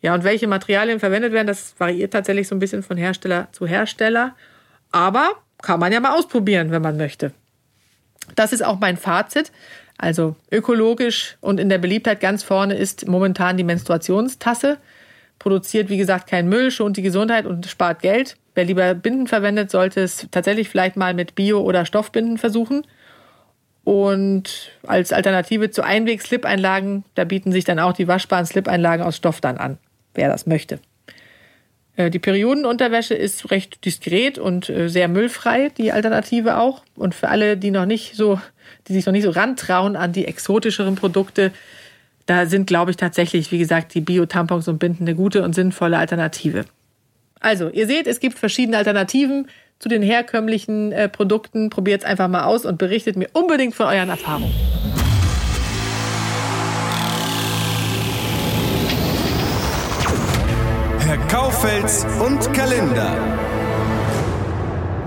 Ja, 0.00 0.14
und 0.14 0.24
welche 0.24 0.46
Materialien 0.46 1.00
verwendet 1.00 1.32
werden, 1.32 1.46
das 1.46 1.74
variiert 1.78 2.12
tatsächlich 2.12 2.48
so 2.48 2.54
ein 2.54 2.60
bisschen 2.60 2.82
von 2.82 2.96
Hersteller 2.96 3.48
zu 3.52 3.66
Hersteller, 3.66 4.34
aber 4.90 5.30
kann 5.60 5.80
man 5.80 5.92
ja 5.92 6.00
mal 6.00 6.16
ausprobieren, 6.16 6.70
wenn 6.70 6.82
man 6.82 6.96
möchte. 6.96 7.32
Das 8.34 8.52
ist 8.52 8.64
auch 8.64 8.78
mein 8.78 8.96
Fazit. 8.96 9.50
Also 10.02 10.34
ökologisch 10.50 11.36
und 11.40 11.60
in 11.60 11.68
der 11.68 11.78
Beliebtheit 11.78 12.18
ganz 12.18 12.42
vorne 12.42 12.74
ist 12.74 13.06
momentan 13.06 13.56
die 13.56 13.62
Menstruationstasse. 13.62 14.78
Produziert, 15.38 15.90
wie 15.90 15.96
gesagt, 15.96 16.26
kein 16.28 16.48
Müll, 16.48 16.72
schont 16.72 16.96
die 16.96 17.02
Gesundheit 17.02 17.46
und 17.46 17.66
spart 17.66 18.02
Geld. 18.02 18.36
Wer 18.56 18.64
lieber 18.64 18.94
Binden 18.94 19.28
verwendet, 19.28 19.70
sollte 19.70 20.00
es 20.00 20.26
tatsächlich 20.32 20.68
vielleicht 20.68 20.96
mal 20.96 21.14
mit 21.14 21.36
Bio- 21.36 21.60
oder 21.60 21.86
Stoffbinden 21.86 22.36
versuchen. 22.36 22.84
Und 23.84 24.72
als 24.84 25.12
Alternative 25.12 25.70
zu 25.70 25.84
Einweg-Slip-Einlagen, 25.84 27.04
da 27.14 27.22
bieten 27.22 27.52
sich 27.52 27.64
dann 27.64 27.78
auch 27.78 27.92
die 27.92 28.08
waschbaren 28.08 28.44
Slip-Einlagen 28.44 29.04
aus 29.04 29.16
Stoff 29.16 29.40
dann 29.40 29.56
an, 29.56 29.78
wer 30.14 30.28
das 30.28 30.46
möchte. 30.46 30.80
Äh, 31.96 32.10
die 32.10 32.18
Periodenunterwäsche 32.18 33.14
ist 33.14 33.50
recht 33.50 33.84
diskret 33.84 34.38
und 34.38 34.68
äh, 34.68 34.88
sehr 34.88 35.08
müllfrei, 35.08 35.70
die 35.76 35.92
Alternative 35.92 36.58
auch. 36.58 36.82
Und 36.96 37.14
für 37.14 37.28
alle, 37.28 37.56
die 37.56 37.70
noch 37.70 37.86
nicht 37.86 38.14
so, 38.14 38.40
die 38.88 38.92
sich 38.92 39.06
noch 39.06 39.12
nicht 39.12 39.24
so 39.24 39.30
rantrauen 39.30 39.96
an 39.96 40.12
die 40.12 40.26
exotischeren 40.26 40.94
Produkte, 40.94 41.52
da 42.26 42.46
sind, 42.46 42.66
glaube 42.66 42.92
ich, 42.92 42.96
tatsächlich, 42.96 43.50
wie 43.50 43.58
gesagt, 43.58 43.94
die 43.94 44.00
Bio-Tampons 44.00 44.68
und 44.68 44.78
Binden 44.78 45.04
eine 45.04 45.14
gute 45.14 45.42
und 45.42 45.54
sinnvolle 45.54 45.98
Alternative. 45.98 46.64
Also, 47.40 47.68
ihr 47.68 47.86
seht, 47.86 48.06
es 48.06 48.20
gibt 48.20 48.38
verschiedene 48.38 48.78
Alternativen 48.78 49.48
zu 49.80 49.88
den 49.88 50.02
herkömmlichen 50.02 50.92
äh, 50.92 51.08
Produkten. 51.08 51.70
Probiert 51.70 52.02
es 52.02 52.06
einfach 52.06 52.28
mal 52.28 52.44
aus 52.44 52.64
und 52.64 52.78
berichtet 52.78 53.16
mir 53.16 53.28
unbedingt 53.32 53.74
von 53.74 53.86
euren 53.86 54.08
Erfahrungen. 54.08 54.54
Herr 61.12 61.28
Kaufels 61.28 62.06
und 62.26 62.54
Kalender. 62.54 63.14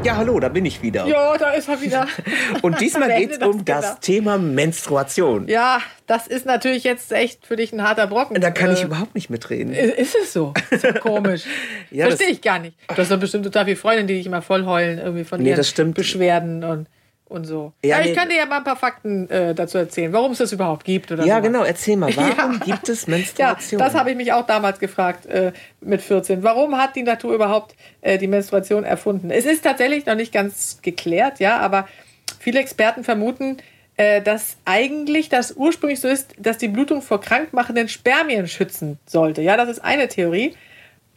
Ja, 0.04 0.18
hallo, 0.18 0.39
da 0.39 0.50
bin 0.50 0.63
ich 0.63 0.84
wieder. 0.84 1.08
Ja, 1.08 1.36
da 1.36 1.54
ist 1.54 1.68
er 1.68 1.82
wieder. 1.82 2.08
Und 2.62 2.80
diesmal 2.80 3.10
geht 3.18 3.32
es 3.32 3.38
um 3.39 3.65
das 3.65 4.02
Thema 4.02 4.38
Menstruation. 4.38 5.48
Ja, 5.48 5.82
das 6.06 6.28
ist 6.28 6.46
natürlich 6.46 6.84
jetzt 6.84 7.12
echt 7.12 7.48
für 7.48 7.56
dich 7.56 7.74
ein 7.74 7.82
harter 7.82 8.06
Brocken. 8.06 8.39
Da 8.39 8.52
kann 8.52 8.70
äh, 8.70 8.74
ich 8.74 8.84
überhaupt 8.84 9.15
nicht 9.15 9.32
mitreden. 9.32 9.74
Ist 9.74 10.15
es 10.15 10.32
so? 10.32 10.54
So 10.80 10.94
komisch. 10.94 11.46
ja, 11.89 12.06
Verstehe 12.06 12.30
ich 12.30 12.44
gar 12.44 12.60
nicht. 12.60 12.78
Du 12.88 12.98
hast 12.98 13.10
doch 13.10 13.20
bestimmt 13.20 13.46
total 13.46 13.65
viele 13.65 13.78
Freundinnen, 13.78 14.08
die 14.08 14.18
dich 14.18 14.28
immer 14.28 14.44
voll 14.44 14.63
heulen 14.68 15.00
irgendwie 15.00 15.24
von 15.24 15.41
nee, 15.41 15.56
ihren 15.56 15.94
Beschwerden 15.96 16.63
und 16.63 16.88
und 17.36 17.45
so. 17.45 17.74
Ja, 17.84 17.98
ja 17.98 18.02
ich 18.02 18.10
nee. 18.10 18.15
kann 18.15 18.30
dir 18.30 18.38
ja 18.38 18.45
mal 18.45 18.58
ein 18.58 18.63
paar 18.63 18.76
Fakten 18.76 19.30
äh, 19.30 19.54
dazu 19.54 19.78
erzählen, 19.78 20.12
warum 20.13 20.32
es 20.32 20.39
das 20.39 20.52
überhaupt 20.52 20.86
gibt. 20.86 21.12
Oder 21.12 21.26
ja, 21.26 21.38
so. 21.38 21.41
genau. 21.43 21.63
Erzähl 21.63 21.98
mal, 21.98 22.15
warum 22.15 22.54
ja. 22.65 22.65
gibt 22.65 22.89
es 22.89 23.08
Menstruation? 23.08 23.80
Ja, 23.80 23.86
das 23.86 23.95
habe 23.95 24.12
ich 24.12 24.17
mich 24.17 24.34
auch 24.34 24.45
damals 24.45 24.80
gefragt 24.80 25.26
äh, 25.26 25.52
mit 25.82 26.02
14. 26.02 26.43
Warum 26.43 26.78
hat 26.78 26.95
die 26.95 27.04
Natur 27.04 27.34
überhaupt 27.34 27.76
äh, 28.02 28.17
die 28.17 28.28
Menstruation 28.28 28.84
erfunden? 28.84 29.30
Es 29.30 29.45
ist 29.45 29.63
tatsächlich 29.63 30.06
noch 30.06 30.15
nicht 30.15 30.34
ganz 30.34 30.80
geklärt, 30.82 31.39
ja, 31.39 31.60
aber 31.60 31.88
viele 32.39 32.60
Experten 32.60 33.04
vermuten, 33.04 33.58
äh, 33.98 34.21
dass 34.21 34.58
eigentlich 34.65 35.30
das 35.30 35.54
ursprünglich 35.56 36.00
so 36.00 36.08
ist, 36.08 36.36
dass 36.38 36.58
die 36.58 36.67
Blutung 36.67 37.02
vor 37.02 37.21
krankmachenden 37.21 37.88
Spermien 37.88 38.48
schützen 38.48 39.00
sollte. 39.06 39.41
Ja, 39.41 39.58
das 39.58 39.69
ist 39.69 39.80
eine 39.80 40.08
Theorie. 40.08 40.54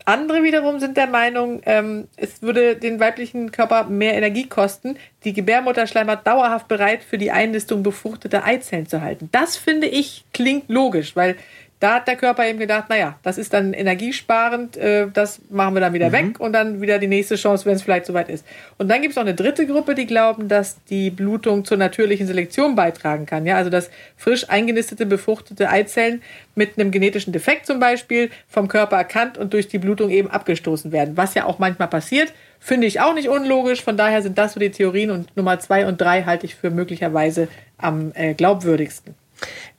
Andere 0.08 0.42
wiederum 0.42 0.80
sind 0.80 0.96
der 0.96 1.06
Meinung, 1.06 1.60
ähm, 1.66 2.08
es 2.16 2.40
würde 2.40 2.76
den 2.76 2.98
weiblichen 2.98 3.52
Körper 3.52 3.84
mehr 3.84 4.14
Energie 4.14 4.48
kosten, 4.48 4.96
die 5.24 5.34
Gebärmutterschleimhaut 5.34 6.26
dauerhaft 6.26 6.66
bereit 6.66 7.02
für 7.02 7.18
die 7.18 7.30
Einnistung 7.30 7.82
befruchteter 7.82 8.42
Eizellen 8.42 8.86
zu 8.86 9.02
halten. 9.02 9.28
Das 9.32 9.58
finde 9.58 9.86
ich 9.86 10.24
klingt 10.32 10.70
logisch, 10.70 11.14
weil 11.14 11.36
Da 11.80 11.94
hat 11.94 12.08
der 12.08 12.16
Körper 12.16 12.44
eben 12.44 12.58
gedacht, 12.58 12.88
naja, 12.88 13.18
das 13.22 13.38
ist 13.38 13.52
dann 13.52 13.72
energiesparend, 13.72 14.76
äh, 14.76 15.06
das 15.12 15.40
machen 15.48 15.74
wir 15.74 15.80
dann 15.80 15.92
wieder 15.92 16.08
mhm. 16.08 16.12
weg 16.12 16.40
und 16.40 16.52
dann 16.52 16.80
wieder 16.80 16.98
die 16.98 17.06
nächste 17.06 17.36
Chance, 17.36 17.66
wenn 17.66 17.74
es 17.76 17.82
vielleicht 17.82 18.06
soweit 18.06 18.28
ist. 18.28 18.44
Und 18.78 18.88
dann 18.88 19.00
gibt 19.00 19.12
es 19.12 19.16
noch 19.16 19.22
eine 19.22 19.34
dritte 19.34 19.64
Gruppe, 19.64 19.94
die 19.94 20.06
glauben, 20.06 20.48
dass 20.48 20.82
die 20.84 21.10
Blutung 21.10 21.64
zur 21.64 21.76
natürlichen 21.76 22.26
Selektion 22.26 22.74
beitragen 22.74 23.26
kann. 23.26 23.46
Ja, 23.46 23.56
also 23.56 23.70
dass 23.70 23.90
frisch 24.16 24.48
eingenistete, 24.48 25.06
befruchtete 25.06 25.70
Eizellen 25.70 26.22
mit 26.56 26.78
einem 26.78 26.90
genetischen 26.90 27.32
Defekt 27.32 27.66
zum 27.66 27.78
Beispiel 27.78 28.30
vom 28.48 28.66
Körper 28.66 28.96
erkannt 28.96 29.38
und 29.38 29.52
durch 29.52 29.68
die 29.68 29.78
Blutung 29.78 30.10
eben 30.10 30.28
abgestoßen 30.28 30.90
werden. 30.90 31.16
Was 31.16 31.34
ja 31.34 31.44
auch 31.44 31.60
manchmal 31.60 31.88
passiert, 31.88 32.32
finde 32.58 32.88
ich 32.88 33.00
auch 33.00 33.14
nicht 33.14 33.28
unlogisch. 33.28 33.84
Von 33.84 33.96
daher 33.96 34.22
sind 34.22 34.36
das 34.36 34.54
so 34.54 34.60
die 34.60 34.70
Theorien 34.70 35.12
und 35.12 35.36
Nummer 35.36 35.60
zwei 35.60 35.86
und 35.86 36.00
drei 36.00 36.24
halte 36.24 36.44
ich 36.44 36.56
für 36.56 36.70
möglicherweise 36.70 37.46
am 37.76 38.10
äh, 38.16 38.34
glaubwürdigsten 38.34 39.14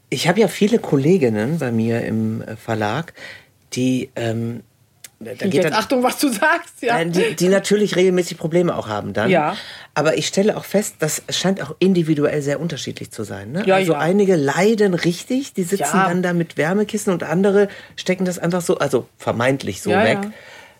ich 0.09 0.27
habe 0.27 0.39
ja 0.39 0.47
viele 0.47 0.79
Kolleginnen 0.79 1.59
bei 1.59 1.71
mir 1.71 2.03
im 2.03 2.41
äh, 2.41 2.55
Verlag, 2.55 3.13
die 3.73 4.09
ähm, 4.15 4.63
da 5.21 5.33
geht 5.33 5.53
jetzt, 5.53 5.65
dann, 5.65 5.73
Achtung, 5.73 6.01
was 6.01 6.17
du 6.17 6.29
sagst, 6.29 6.81
ja. 6.81 7.03
Die, 7.03 7.35
die, 7.35 7.49
natürlich 7.49 7.97
regelmäßig 7.97 8.37
Probleme 8.37 8.73
auch 8.73 8.87
haben 8.87 9.11
dann. 9.11 9.29
Ja. 9.29 9.57
Aber 9.93 10.17
ich 10.17 10.27
stelle 10.27 10.55
auch 10.55 10.63
fest, 10.63 10.95
das 10.99 11.23
scheint 11.29 11.61
auch 11.61 11.75
individuell 11.79 12.41
sehr 12.41 12.61
unterschiedlich 12.61 13.11
zu 13.11 13.25
sein. 13.25 13.51
Ne? 13.51 13.63
Ja, 13.65 13.75
also 13.75 13.93
ja. 13.93 13.99
einige 13.99 14.37
leiden 14.37 14.93
richtig, 14.93 15.53
die 15.53 15.63
sitzen 15.63 15.97
ja. 15.97 16.07
dann 16.07 16.23
da 16.23 16.31
mit 16.31 16.55
Wärmekissen 16.55 17.11
und 17.11 17.23
andere 17.23 17.67
stecken 17.97 18.23
das 18.23 18.39
einfach 18.39 18.61
so, 18.61 18.77
also 18.77 19.09
vermeintlich 19.17 19.81
so 19.81 19.91
ja, 19.91 20.05
weg. 20.05 20.19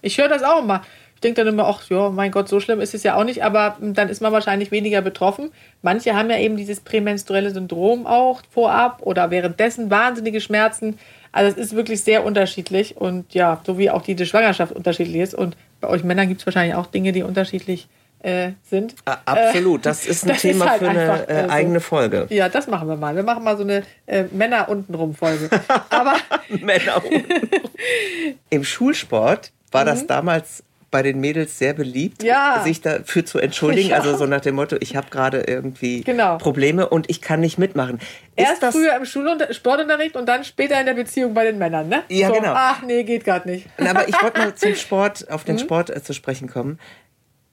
Ich 0.02 0.18
höre 0.18 0.30
das 0.30 0.44
auch 0.44 0.64
immer. 0.64 0.84
Ich 1.20 1.22
denke 1.22 1.44
dann 1.44 1.54
immer, 1.54 1.68
ach 1.68 1.82
ja, 1.90 2.10
mein 2.12 2.32
Gott, 2.32 2.48
so 2.48 2.62
schlimm 2.62 2.80
ist 2.80 2.94
es 2.94 3.04
ja 3.04 3.16
auch 3.16 3.26
nicht, 3.26 3.44
aber 3.44 3.76
dann 3.82 4.08
ist 4.08 4.22
man 4.22 4.32
wahrscheinlich 4.32 4.72
weniger 4.72 5.02
betroffen. 5.02 5.52
Manche 5.82 6.16
haben 6.16 6.30
ja 6.30 6.38
eben 6.38 6.56
dieses 6.56 6.80
prämenstruelle 6.80 7.52
Syndrom 7.52 8.08
auch 8.08 8.42
vorab 8.50 9.02
oder 9.02 9.30
währenddessen 9.30 9.92
wahnsinnige 9.92 10.40
Schmerzen. 10.40 10.98
Also 11.34 11.52
es 11.52 11.58
ist 11.58 11.76
wirklich 11.76 12.06
sehr 12.06 12.24
unterschiedlich 12.24 12.96
und 12.96 13.34
ja, 13.34 13.60
so 13.66 13.78
wie 13.78 13.90
auch 13.90 14.02
die 14.02 14.26
Schwangerschaft 14.26 14.72
unterschiedlich 14.72 15.18
ist. 15.18 15.36
Und 15.36 15.58
bei 15.82 15.90
euch 15.90 16.06
Männern 16.06 16.30
gibt 16.30 16.40
es 16.40 16.48
wahrscheinlich 16.48 16.76
auch 16.76 16.86
Dinge, 16.86 17.12
die 17.12 17.24
unterschiedlich 17.24 17.90
äh, 18.20 18.52
sind. 18.64 18.96
Absolut, 19.26 19.86
das 19.86 20.06
ist 20.06 20.24
ein 20.24 20.30
das 20.30 20.42
Thema 20.42 20.64
ist 20.64 20.72
halt 20.72 20.80
für 20.80 20.90
eine 20.90 21.28
äh, 21.28 21.48
äh 21.48 21.50
eigene 21.50 21.82
Folge. 21.82 22.28
Ja, 22.30 22.48
das 22.48 22.68
machen 22.68 22.88
wir 22.88 22.96
mal. 22.96 23.14
Wir 23.14 23.24
machen 23.24 23.44
mal 23.44 23.58
so 23.58 23.64
eine 23.64 23.84
äh, 24.06 24.24
Männer 24.32 24.70
untenrum 24.70 25.14
Folge. 25.16 25.50
Aber 25.90 26.16
Männer 26.48 27.04
untenrum. 27.04 27.70
Im 28.50 28.64
Schulsport 28.64 29.52
war 29.74 29.84
mhm. 29.84 29.88
das 29.88 30.08
damals 30.08 30.64
bei 30.92 31.04
den 31.04 31.20
Mädels 31.20 31.58
sehr 31.58 31.74
beliebt, 31.74 32.24
ja. 32.24 32.62
sich 32.64 32.82
dafür 32.82 33.26
zu 33.26 33.40
entschuldigen. 33.40 33.90
Ja. 33.90 33.98
Also 33.98 34.18
so 34.18 34.26
nach 34.26 34.42
dem 34.42 34.56
Motto, 34.56 34.78
ich 34.80 34.96
habe 34.96 35.10
gerade 35.10 35.42
irgendwie 35.42 36.02
genau. 36.02 36.38
Probleme 36.38 36.90
und 36.90 37.10
ich 37.10 37.22
kann 37.22 37.40
nicht 37.40 37.58
mitmachen. 37.58 38.00
Erst 38.36 38.64
früher 38.64 38.96
im 38.96 39.06
Schulunter 39.06 39.54
Sportunterricht 39.54 40.16
und 40.16 40.28
dann 40.28 40.44
später 40.44 40.80
in 40.80 40.86
der 40.86 40.94
Beziehung 40.94 41.34
bei 41.34 41.44
den 41.44 41.58
Männern, 41.58 41.90
ne? 41.90 42.04
Ja, 42.10 42.28
so, 42.28 42.34
genau. 42.34 42.54
Ach 42.56 42.82
nee, 42.82 43.04
geht 43.04 43.26
gerade 43.26 43.50
nicht. 43.50 43.68
Aber 43.78 44.08
ich 44.08 44.22
wollte 44.22 44.40
mal 44.40 44.56
zum 44.56 44.76
Sport, 44.76 45.30
auf 45.30 45.44
den 45.44 45.56
mhm. 45.56 45.60
Sport 45.60 45.90
äh, 45.90 46.02
zu 46.02 46.14
sprechen 46.14 46.50
kommen. 46.50 46.80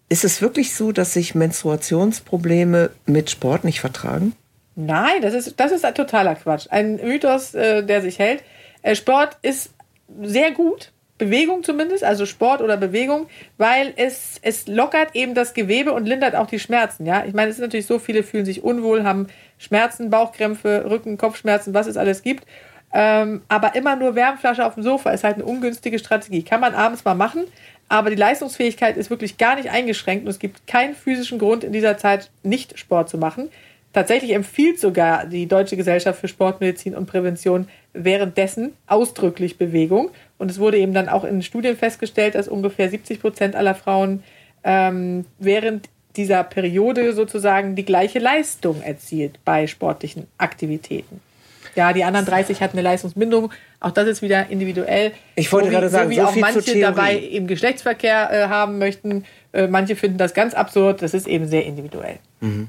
Ist 0.08 0.24
es 0.24 0.40
wirklich 0.40 0.74
so, 0.74 0.92
dass 0.92 1.12
sich 1.12 1.34
Menstruationsprobleme 1.34 2.90
mit 3.06 3.30
Sport 3.30 3.64
nicht 3.64 3.80
vertragen? 3.80 4.34
Nein, 4.76 5.22
das 5.22 5.34
ist, 5.34 5.58
das 5.58 5.72
ist 5.72 5.84
ein 5.84 5.94
totaler 5.94 6.36
Quatsch. 6.36 6.66
Ein 6.70 6.96
Mythos, 6.96 7.54
äh, 7.54 7.82
der 7.82 8.02
sich 8.02 8.18
hält. 8.18 8.42
Äh, 8.82 8.94
Sport 8.94 9.36
ist 9.42 9.70
sehr 10.22 10.52
gut 10.52 10.92
Bewegung 11.18 11.62
zumindest, 11.62 12.04
also 12.04 12.26
Sport 12.26 12.60
oder 12.60 12.76
Bewegung, 12.76 13.26
weil 13.56 13.92
es, 13.96 14.38
es 14.42 14.66
lockert 14.66 15.14
eben 15.14 15.34
das 15.34 15.54
Gewebe 15.54 15.92
und 15.92 16.06
lindert 16.06 16.34
auch 16.34 16.46
die 16.46 16.58
Schmerzen. 16.58 17.06
Ja? 17.06 17.24
Ich 17.24 17.32
meine, 17.32 17.50
es 17.50 17.56
ist 17.56 17.62
natürlich 17.62 17.86
so, 17.86 17.98
viele 17.98 18.22
fühlen 18.22 18.44
sich 18.44 18.62
unwohl, 18.62 19.04
haben 19.04 19.28
Schmerzen, 19.58 20.10
Bauchkrämpfe, 20.10 20.84
Rücken, 20.90 21.16
Kopfschmerzen, 21.16 21.72
was 21.72 21.86
es 21.86 21.96
alles 21.96 22.22
gibt. 22.22 22.44
Ähm, 22.92 23.42
aber 23.48 23.74
immer 23.74 23.96
nur 23.96 24.14
Wärmflasche 24.14 24.64
auf 24.64 24.74
dem 24.74 24.82
Sofa 24.82 25.10
ist 25.10 25.24
halt 25.24 25.36
eine 25.36 25.44
ungünstige 25.44 25.98
Strategie. 25.98 26.42
Kann 26.42 26.60
man 26.60 26.74
abends 26.74 27.04
mal 27.04 27.14
machen, 27.14 27.44
aber 27.88 28.10
die 28.10 28.16
Leistungsfähigkeit 28.16 28.96
ist 28.96 29.10
wirklich 29.10 29.38
gar 29.38 29.56
nicht 29.56 29.70
eingeschränkt 29.70 30.24
und 30.24 30.30
es 30.30 30.38
gibt 30.38 30.66
keinen 30.66 30.94
physischen 30.94 31.38
Grund 31.38 31.64
in 31.64 31.72
dieser 31.72 31.98
Zeit 31.98 32.30
nicht 32.42 32.78
Sport 32.78 33.08
zu 33.08 33.18
machen. 33.18 33.48
Tatsächlich 33.92 34.32
empfiehlt 34.32 34.78
sogar 34.78 35.24
die 35.24 35.46
Deutsche 35.46 35.76
Gesellschaft 35.76 36.20
für 36.20 36.28
Sportmedizin 36.28 36.94
und 36.94 37.06
Prävention 37.06 37.66
währenddessen 37.94 38.74
ausdrücklich 38.86 39.56
Bewegung. 39.56 40.10
Und 40.38 40.50
es 40.50 40.58
wurde 40.58 40.78
eben 40.78 40.92
dann 40.92 41.08
auch 41.08 41.24
in 41.24 41.42
Studien 41.42 41.76
festgestellt, 41.76 42.34
dass 42.34 42.48
ungefähr 42.48 42.90
70 42.90 43.20
Prozent 43.20 43.56
aller 43.56 43.74
Frauen 43.74 44.22
ähm, 44.64 45.24
während 45.38 45.88
dieser 46.16 46.44
Periode 46.44 47.12
sozusagen 47.12 47.74
die 47.76 47.84
gleiche 47.84 48.18
Leistung 48.18 48.82
erzielt 48.82 49.38
bei 49.44 49.66
sportlichen 49.66 50.26
Aktivitäten. 50.38 51.20
Ja, 51.74 51.92
die 51.92 52.04
anderen 52.04 52.24
30 52.24 52.62
hatten 52.62 52.78
eine 52.78 52.88
Leistungsminderung. 52.88 53.52
Auch 53.80 53.90
das 53.90 54.08
ist 54.08 54.22
wieder 54.22 54.48
individuell. 54.48 55.12
Ich 55.34 55.52
wollte 55.52 55.66
so 55.66 55.72
gerade 55.72 55.88
sagen, 55.90 56.08
so 56.08 56.10
wie 56.10 56.20
so 56.20 56.26
auch 56.26 56.36
manche 56.36 56.80
dabei 56.80 57.20
eben 57.20 57.46
Geschlechtsverkehr 57.46 58.30
äh, 58.32 58.48
haben 58.48 58.78
möchten. 58.78 59.24
Äh, 59.52 59.66
manche 59.66 59.94
finden 59.94 60.16
das 60.16 60.32
ganz 60.32 60.54
absurd. 60.54 61.02
Das 61.02 61.12
ist 61.12 61.26
eben 61.26 61.46
sehr 61.46 61.66
individuell. 61.66 62.18
Mhm 62.40 62.68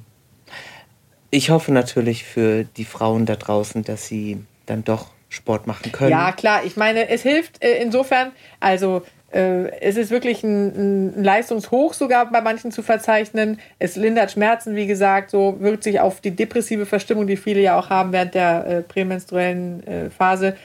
ich 1.29 1.49
hoffe 1.49 1.71
natürlich 1.71 2.23
für 2.23 2.63
die 2.63 2.85
Frauen 2.85 3.25
da 3.25 3.35
draußen, 3.35 3.83
dass 3.83 4.07
sie 4.07 4.43
dann 4.65 4.83
doch 4.83 5.07
Sport 5.37 5.67
machen 5.67 5.91
können. 5.91 6.11
Ja, 6.11 6.31
klar. 6.33 6.61
Ich 6.65 6.75
meine, 6.75 7.09
es 7.09 7.21
hilft 7.21 7.63
äh, 7.63 7.81
insofern, 7.81 8.31
also 8.59 9.03
äh, 9.31 9.69
es 9.79 9.97
ist 9.97 10.11
wirklich 10.11 10.43
ein, 10.43 11.15
ein, 11.15 11.23
Leistungshoch 11.23 11.93
sogar 11.93 12.29
bei 12.31 12.41
manchen 12.41 12.71
zu 12.71 12.81
verzeichnen. 12.81 13.59
Es 13.79 13.95
lindert 13.95 14.31
Schmerzen, 14.31 14.75
wie 14.75 14.87
gesagt, 14.87 15.31
so 15.31 15.57
wirkt 15.59 15.83
sich 15.83 15.99
auf 15.99 16.21
die 16.21 16.31
depressive 16.31 16.85
Verstimmung, 16.85 17.27
die 17.27 17.37
viele 17.37 17.61
ja 17.61 17.77
auch 17.79 17.89
haben 17.89 18.11
während 18.11 18.35
der 18.35 18.67
äh, 18.67 18.81
prämenstruellen 18.81 19.85
äh, 19.87 20.09
Phase. 20.09 20.55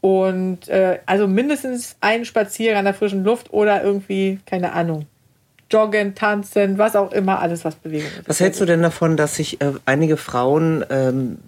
Und 0.00 0.68
äh, 0.68 1.00
also 1.06 1.26
mindestens 1.26 1.96
ein 2.00 2.24
Spaziergang 2.24 2.80
an 2.80 2.84
der 2.84 2.94
frischen 2.94 3.24
Luft 3.24 3.52
oder 3.52 3.82
irgendwie, 3.82 4.38
keine 4.46 4.72
Ahnung, 4.72 5.06
Joggen, 5.70 6.14
Tanzen, 6.14 6.78
was 6.78 6.96
auch 6.96 7.12
immer, 7.12 7.40
alles 7.40 7.64
was 7.64 7.74
Bewegung 7.74 8.08
ist. 8.08 8.28
Was 8.28 8.40
hältst 8.40 8.60
du 8.60 8.64
denn 8.64 8.80
davon, 8.80 9.16
dass 9.16 9.36
sich 9.36 9.60
äh, 9.60 9.72
einige 9.84 10.16
Frauen 10.16 10.84
ähm, 10.88 11.38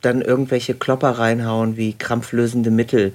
dann 0.00 0.22
irgendwelche 0.22 0.74
Klopper 0.74 1.10
reinhauen 1.10 1.76
wie 1.76 1.94
krampflösende 1.94 2.70
Mittel 2.70 3.12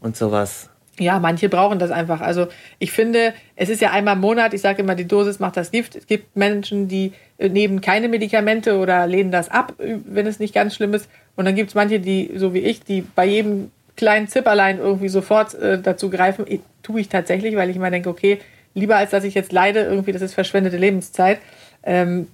und 0.00 0.16
sowas? 0.16 0.68
Ja, 0.98 1.18
manche 1.18 1.50
brauchen 1.50 1.78
das 1.78 1.90
einfach. 1.90 2.22
Also 2.22 2.46
ich 2.78 2.90
finde, 2.90 3.34
es 3.54 3.68
ist 3.68 3.82
ja 3.82 3.90
einmal 3.90 4.14
im 4.14 4.20
Monat, 4.20 4.54
ich 4.54 4.62
sage 4.62 4.80
immer, 4.80 4.94
die 4.94 5.06
Dosis 5.06 5.38
macht 5.40 5.56
das 5.56 5.70
Gift. 5.70 5.94
Es 5.94 6.06
gibt 6.06 6.36
Menschen, 6.36 6.88
die 6.88 7.12
äh, 7.36 7.50
nehmen 7.50 7.82
keine 7.82 8.08
Medikamente 8.08 8.78
oder 8.78 9.06
lehnen 9.06 9.30
das 9.30 9.50
ab, 9.50 9.74
wenn 9.78 10.26
es 10.26 10.38
nicht 10.38 10.54
ganz 10.54 10.74
schlimm 10.74 10.94
ist. 10.94 11.08
Und 11.36 11.44
dann 11.44 11.54
gibt 11.54 11.68
es 11.68 11.74
manche, 11.74 12.00
die, 12.00 12.32
so 12.36 12.54
wie 12.54 12.60
ich, 12.60 12.82
die 12.82 13.02
bei 13.02 13.26
jedem 13.26 13.70
kleinen 13.96 14.28
Zipperlein 14.28 14.78
irgendwie 14.78 15.08
sofort 15.08 15.54
äh, 15.54 15.78
dazu 15.80 16.08
greifen. 16.08 16.46
Ich, 16.48 16.60
tue 16.82 17.00
ich 17.00 17.08
tatsächlich, 17.08 17.56
weil 17.56 17.68
ich 17.68 17.76
immer 17.76 17.90
denke, 17.90 18.08
okay, 18.08 18.38
lieber 18.74 18.96
als 18.96 19.10
dass 19.10 19.24
ich 19.24 19.34
jetzt 19.34 19.52
leide, 19.52 19.80
irgendwie, 19.80 20.12
das 20.12 20.22
ist 20.22 20.34
verschwendete 20.34 20.76
Lebenszeit, 20.76 21.40
ähm, 21.82 22.28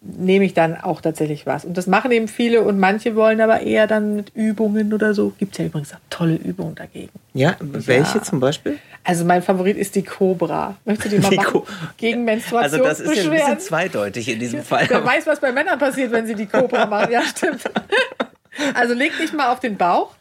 nehme 0.00 0.44
ich 0.44 0.54
dann 0.54 0.76
auch 0.76 1.00
tatsächlich 1.00 1.46
was. 1.46 1.64
Und 1.64 1.76
das 1.76 1.86
machen 1.86 2.10
eben 2.12 2.28
viele 2.28 2.62
und 2.62 2.78
manche 2.78 3.16
wollen 3.16 3.40
aber 3.40 3.60
eher 3.60 3.86
dann 3.86 4.16
mit 4.16 4.34
Übungen 4.34 4.92
oder 4.92 5.12
so. 5.12 5.32
Gibt 5.38 5.52
es 5.52 5.58
ja 5.58 5.64
übrigens 5.64 5.92
auch 5.92 5.98
tolle 6.08 6.36
Übungen 6.36 6.74
dagegen. 6.74 7.10
Ja, 7.34 7.56
welche 7.60 8.18
ja. 8.18 8.22
zum 8.22 8.40
Beispiel? 8.40 8.78
Also 9.04 9.24
mein 9.24 9.42
Favorit 9.42 9.76
ist 9.76 9.94
die 9.96 10.02
Cobra. 10.02 10.76
Möchtest 10.84 11.12
du 11.12 11.16
die 11.16 11.22
mal 11.22 11.30
die 11.30 11.36
machen? 11.36 11.62
Gegen 11.96 12.24
Menstruation. 12.24 12.80
Also 12.80 12.84
das 12.84 13.00
ist 13.00 13.16
ja 13.16 13.24
ein 13.24 13.30
bisschen 13.30 13.60
zweideutig 13.60 14.28
in 14.28 14.38
diesem 14.38 14.62
Fall. 14.62 14.86
Wer 14.88 15.04
weiß, 15.04 15.26
was 15.26 15.40
bei 15.40 15.50
Männern 15.50 15.78
passiert, 15.78 16.12
wenn 16.12 16.26
sie 16.26 16.34
die 16.34 16.46
Cobra 16.46 16.86
machen. 16.86 17.12
Ja, 17.12 17.22
stimmt. 17.22 17.62
Also 18.74 18.94
leg 18.94 19.16
dich 19.18 19.32
mal 19.32 19.52
auf 19.52 19.60
den 19.60 19.76
Bauch. 19.76 20.14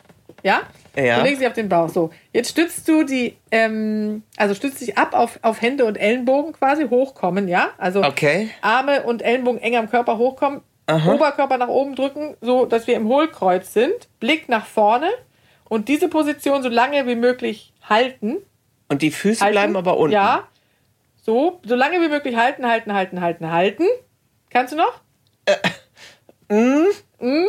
Ja? 0.44 0.62
Ja. 0.98 1.18
Du 1.18 1.24
legst 1.24 1.42
dich 1.42 1.48
auf 1.48 1.54
den 1.54 1.70
Bauch. 1.70 1.90
So, 1.90 2.10
jetzt 2.34 2.50
stützt 2.50 2.88
du 2.88 3.04
die, 3.04 3.38
ähm, 3.52 4.24
also 4.36 4.56
stützt 4.56 4.82
dich 4.82 4.98
ab 4.98 5.14
auf, 5.14 5.40
auf 5.44 5.62
Hände 5.62 5.86
und 5.86 5.96
Ellenbogen 5.96 6.54
quasi 6.54 6.88
hochkommen, 6.88 7.48
ja? 7.48 7.70
Also 7.78 8.04
okay. 8.04 8.50
Arme 8.62 9.04
und 9.04 9.22
Ellenbogen 9.22 9.62
eng 9.62 9.76
am 9.76 9.90
Körper 9.90 10.18
hochkommen, 10.18 10.62
Aha. 10.88 11.14
Oberkörper 11.14 11.58
nach 11.58 11.68
oben 11.68 11.96
drücken, 11.96 12.36
so 12.42 12.66
dass 12.66 12.88
wir 12.88 12.96
im 12.96 13.08
Hohlkreuz 13.08 13.74
sind, 13.74 14.08
Blick 14.20 14.50
nach 14.50 14.66
vorne 14.66 15.10
und 15.70 15.88
diese 15.88 16.08
Position 16.08 16.64
so 16.64 16.70
lange 16.70 17.06
wie 17.06 17.16
möglich 17.16 17.74
halten. 17.84 18.38
Und 18.90 19.04
die 19.04 19.12
Füße 19.12 19.42
halten. 19.42 19.54
bleiben 19.54 19.76
aber 19.76 19.98
unten. 19.98 20.14
Ja. 20.14 20.48
So, 21.24 21.60
so 21.64 21.76
lange 21.76 22.02
wie 22.02 22.08
möglich 22.08 22.38
halten, 22.38 22.66
halten, 22.68 22.94
halten, 22.94 23.22
halten, 23.22 23.52
halten. 23.52 23.84
Kannst 24.50 24.74
du 24.74 24.78
noch? 24.78 25.02
Äh. 25.46 25.58
Mm. 26.50 26.88
Mm. 27.20 27.46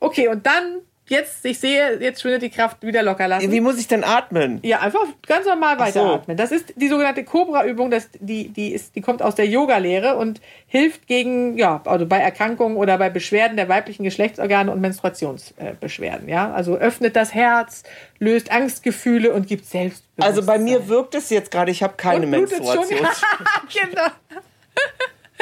Okay, 0.00 0.26
und 0.26 0.44
dann 0.44 0.80
jetzt, 1.12 1.44
ich 1.44 1.60
sehe, 1.60 2.00
jetzt 2.00 2.20
schwindet 2.20 2.42
die 2.42 2.50
Kraft 2.50 2.82
wieder 2.82 3.02
locker 3.02 3.28
lassen. 3.28 3.52
Wie 3.52 3.60
muss 3.60 3.78
ich 3.78 3.86
denn 3.86 4.02
atmen? 4.02 4.58
Ja, 4.62 4.80
einfach 4.80 5.04
ganz 5.26 5.46
normal 5.46 5.78
weiteratmen. 5.78 6.36
So. 6.36 6.42
Das 6.42 6.50
ist 6.50 6.72
die 6.76 6.88
sogenannte 6.88 7.22
Cobra-Übung, 7.22 7.92
die, 8.18 8.48
die, 8.48 8.80
die 8.94 9.00
kommt 9.00 9.22
aus 9.22 9.34
der 9.34 9.46
Yoga-Lehre 9.46 10.16
und 10.16 10.40
hilft 10.66 11.06
gegen, 11.06 11.56
ja, 11.56 11.82
also 11.84 12.06
bei 12.06 12.18
Erkrankungen 12.18 12.76
oder 12.76 12.98
bei 12.98 13.10
Beschwerden 13.10 13.56
der 13.56 13.68
weiblichen 13.68 14.02
Geschlechtsorgane 14.02 14.72
und 14.72 14.80
Menstruationsbeschwerden. 14.80 16.28
Ja, 16.28 16.52
also 16.52 16.76
öffnet 16.76 17.14
das 17.14 17.34
Herz, 17.34 17.84
löst 18.18 18.50
Angstgefühle 18.50 19.32
und 19.32 19.46
gibt 19.46 19.66
Selbstbewusstsein. 19.66 20.26
Also 20.26 20.44
bei 20.44 20.58
mir 20.58 20.88
wirkt 20.88 21.14
es 21.14 21.30
jetzt 21.30 21.50
gerade, 21.50 21.70
ich 21.70 21.82
habe 21.82 21.94
keine 21.96 22.26
Menstruation. 22.26 22.86
genau. 23.68 24.08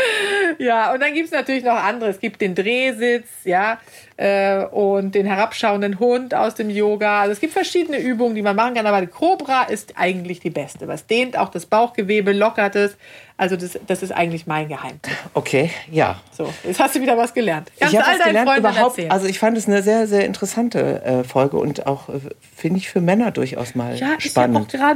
Ja, 0.59 0.93
und 0.93 1.01
dann 1.01 1.15
gibt 1.15 1.27
es 1.27 1.33
natürlich 1.33 1.65
noch 1.65 1.77
andere. 1.77 2.11
Es 2.11 2.21
gibt 2.21 2.41
den 2.41 2.55
Drehsitz, 2.55 3.29
ja, 3.45 3.79
äh, 4.17 4.65
und 4.67 5.15
den 5.15 5.25
herabschauenden 5.25 5.99
Hund 5.99 6.35
aus 6.35 6.55
dem 6.55 6.69
Yoga. 6.69 7.23
Also 7.23 7.33
es 7.33 7.41
gibt 7.41 7.55
verschiedene 7.55 7.99
Übungen, 7.99 8.35
die 8.35 8.43
man 8.43 8.55
machen 8.55 8.75
kann, 8.75 8.87
aber 8.87 9.01
die 9.01 9.07
Cobra 9.07 9.63
ist 9.63 9.95
eigentlich 9.97 10.41
die 10.41 10.51
beste. 10.51 10.89
Was 10.89 11.07
dehnt 11.07 11.39
auch 11.39 11.49
das 11.49 11.65
Bauchgewebe, 11.65 12.33
lockert 12.33 12.77
es. 12.77 12.97
Also 13.39 13.57
das, 13.57 13.79
das 13.87 14.03
ist 14.03 14.13
eigentlich 14.13 14.47
mein 14.47 14.69
Geheimtipp. 14.69 15.17
Okay, 15.33 15.71
ja. 15.91 16.21
So, 16.37 16.53
jetzt 16.63 16.79
hast 16.79 16.95
du 16.95 17.01
wieder 17.01 17.17
was 17.17 17.33
gelernt. 17.33 17.73
Kannst 17.79 17.95
ich 17.95 17.99
habe 17.99 18.19
was 18.19 18.27
gelernt 18.27 18.59
überhaupt. 18.59 18.99
Erzählen. 18.99 19.11
Also 19.11 19.27
ich 19.27 19.39
fand 19.39 19.57
es 19.57 19.67
eine 19.67 19.83
sehr, 19.83 20.07
sehr 20.07 20.27
interessante 20.27 21.03
äh, 21.03 21.25
Folge 21.25 21.57
und 21.57 21.87
auch 21.87 22.11
äh, 22.11 22.21
finde 22.55 22.77
ich 22.77 22.91
für 22.91 23.01
Männer 23.01 23.31
durchaus 23.31 23.75
mal 23.75 23.97
ja, 23.97 24.21
spannend. 24.21 24.75
Ja, 24.75 24.95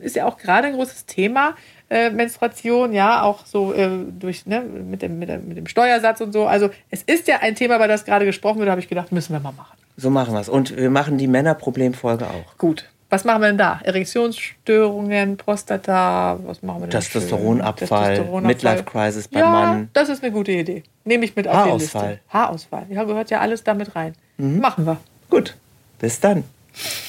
ist 0.00 0.16
ja 0.16 0.26
auch 0.26 0.36
gerade 0.36 0.66
ein 0.66 0.74
großes 0.74 1.06
Thema 1.06 1.54
äh, 1.88 2.10
Menstruation, 2.10 2.92
ja, 2.92 3.22
auch 3.22 3.46
so 3.46 3.72
äh, 3.72 3.88
durch, 4.18 4.46
ne, 4.46 4.60
mit, 4.60 5.02
dem, 5.02 5.18
mit, 5.18 5.28
dem, 5.28 5.48
mit 5.48 5.56
dem 5.56 5.66
Steuersatz 5.66 6.20
und 6.20 6.32
so. 6.32 6.46
Also 6.46 6.70
es 6.90 7.02
ist 7.02 7.28
ja 7.28 7.38
ein 7.40 7.54
Thema, 7.54 7.76
über 7.76 7.88
das 7.88 8.04
gerade 8.04 8.24
gesprochen 8.24 8.58
wird, 8.58 8.70
habe 8.70 8.80
ich 8.80 8.88
gedacht, 8.88 9.12
müssen 9.12 9.32
wir 9.32 9.40
mal 9.40 9.52
machen. 9.52 9.76
So 9.96 10.10
machen 10.10 10.34
wir 10.34 10.40
es. 10.40 10.48
Und 10.48 10.76
wir 10.76 10.90
machen 10.90 11.16
die 11.16 11.26
Männerproblemfolge 11.28 12.26
auch. 12.26 12.58
Gut. 12.58 12.86
Was 13.08 13.24
machen 13.24 13.40
wir 13.40 13.46
denn 13.46 13.58
da? 13.58 13.80
Erektionsstörungen, 13.84 15.36
Prostata, 15.36 16.40
was 16.44 16.60
machen 16.62 16.80
wir 16.80 16.86
denn? 16.88 16.90
Testosteronabfall, 16.90 18.16
Testosteronabfall. 18.16 18.42
Midlife-Crisis 18.42 19.28
beim 19.28 19.40
ja, 19.40 19.50
Mann. 19.50 19.90
das 19.92 20.08
ist 20.08 20.24
eine 20.24 20.32
gute 20.32 20.50
Idee. 20.50 20.82
Nehme 21.04 21.24
ich 21.24 21.36
mit 21.36 21.46
auf 21.46 21.54
Haarausfall. 21.54 22.02
die 22.02 22.08
Liste. 22.08 22.22
Haarausfall. 22.30 22.86
Ja, 22.90 23.04
gehört 23.04 23.30
ja 23.30 23.38
alles 23.38 23.62
damit 23.62 23.94
rein. 23.94 24.14
Mhm. 24.38 24.58
Machen 24.58 24.86
wir. 24.86 24.96
Gut. 25.30 25.56
Bis 26.00 26.18
dann. 26.18 26.42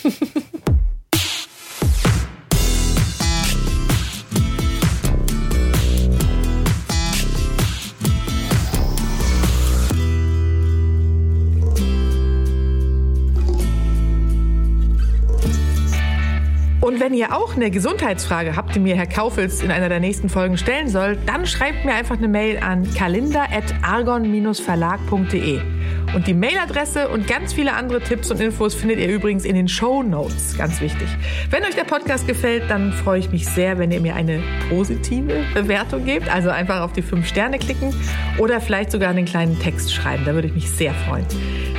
Und 16.87 16.99
wenn 17.01 17.13
ihr 17.13 17.35
auch 17.35 17.57
eine 17.57 17.69
Gesundheitsfrage 17.69 18.55
habt, 18.55 18.73
die 18.73 18.79
mir 18.79 18.95
Herr 18.95 19.07
Kaufels 19.07 19.61
in 19.61 19.71
einer 19.71 19.89
der 19.89 19.99
nächsten 19.99 20.29
Folgen 20.29 20.57
stellen 20.57 20.87
soll, 20.87 21.17
dann 21.25 21.45
schreibt 21.45 21.83
mir 21.83 21.93
einfach 21.93 22.15
eine 22.15 22.29
Mail 22.29 22.59
an 22.59 22.89
kalender.argon-verlag.de. 22.93 25.59
Und 26.15 26.27
die 26.27 26.33
Mailadresse 26.33 27.09
und 27.09 27.27
ganz 27.27 27.51
viele 27.51 27.73
andere 27.73 27.99
Tipps 27.99 28.31
und 28.31 28.39
Infos 28.39 28.73
findet 28.73 28.99
ihr 28.99 29.09
übrigens 29.09 29.43
in 29.43 29.55
den 29.55 29.67
Show 29.67 30.01
Notes. 30.01 30.57
Ganz 30.57 30.79
wichtig. 30.79 31.09
Wenn 31.49 31.63
euch 31.63 31.75
der 31.75 31.83
Podcast 31.83 32.25
gefällt, 32.25 32.63
dann 32.69 32.93
freue 32.93 33.19
ich 33.19 33.33
mich 33.33 33.45
sehr, 33.47 33.77
wenn 33.79 33.91
ihr 33.91 33.99
mir 33.99 34.15
eine 34.15 34.41
positive 34.69 35.43
Bewertung 35.53 36.05
gebt. 36.05 36.33
Also 36.33 36.51
einfach 36.51 36.79
auf 36.79 36.93
die 36.93 37.01
fünf 37.01 37.27
Sterne 37.27 37.59
klicken 37.59 37.93
oder 38.37 38.61
vielleicht 38.61 38.91
sogar 38.91 39.09
einen 39.09 39.25
kleinen 39.25 39.59
Text 39.59 39.93
schreiben. 39.93 40.23
Da 40.25 40.33
würde 40.33 40.47
ich 40.47 40.53
mich 40.53 40.69
sehr 40.69 40.93
freuen. 40.93 41.25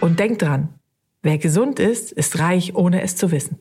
Und 0.00 0.18
denkt 0.18 0.42
dran, 0.42 0.77
wer 1.28 1.36
gesund 1.36 1.78
ist, 1.78 2.10
ist 2.10 2.38
reich, 2.38 2.74
ohne 2.74 3.02
es 3.02 3.14
zu 3.14 3.30
wissen. 3.30 3.58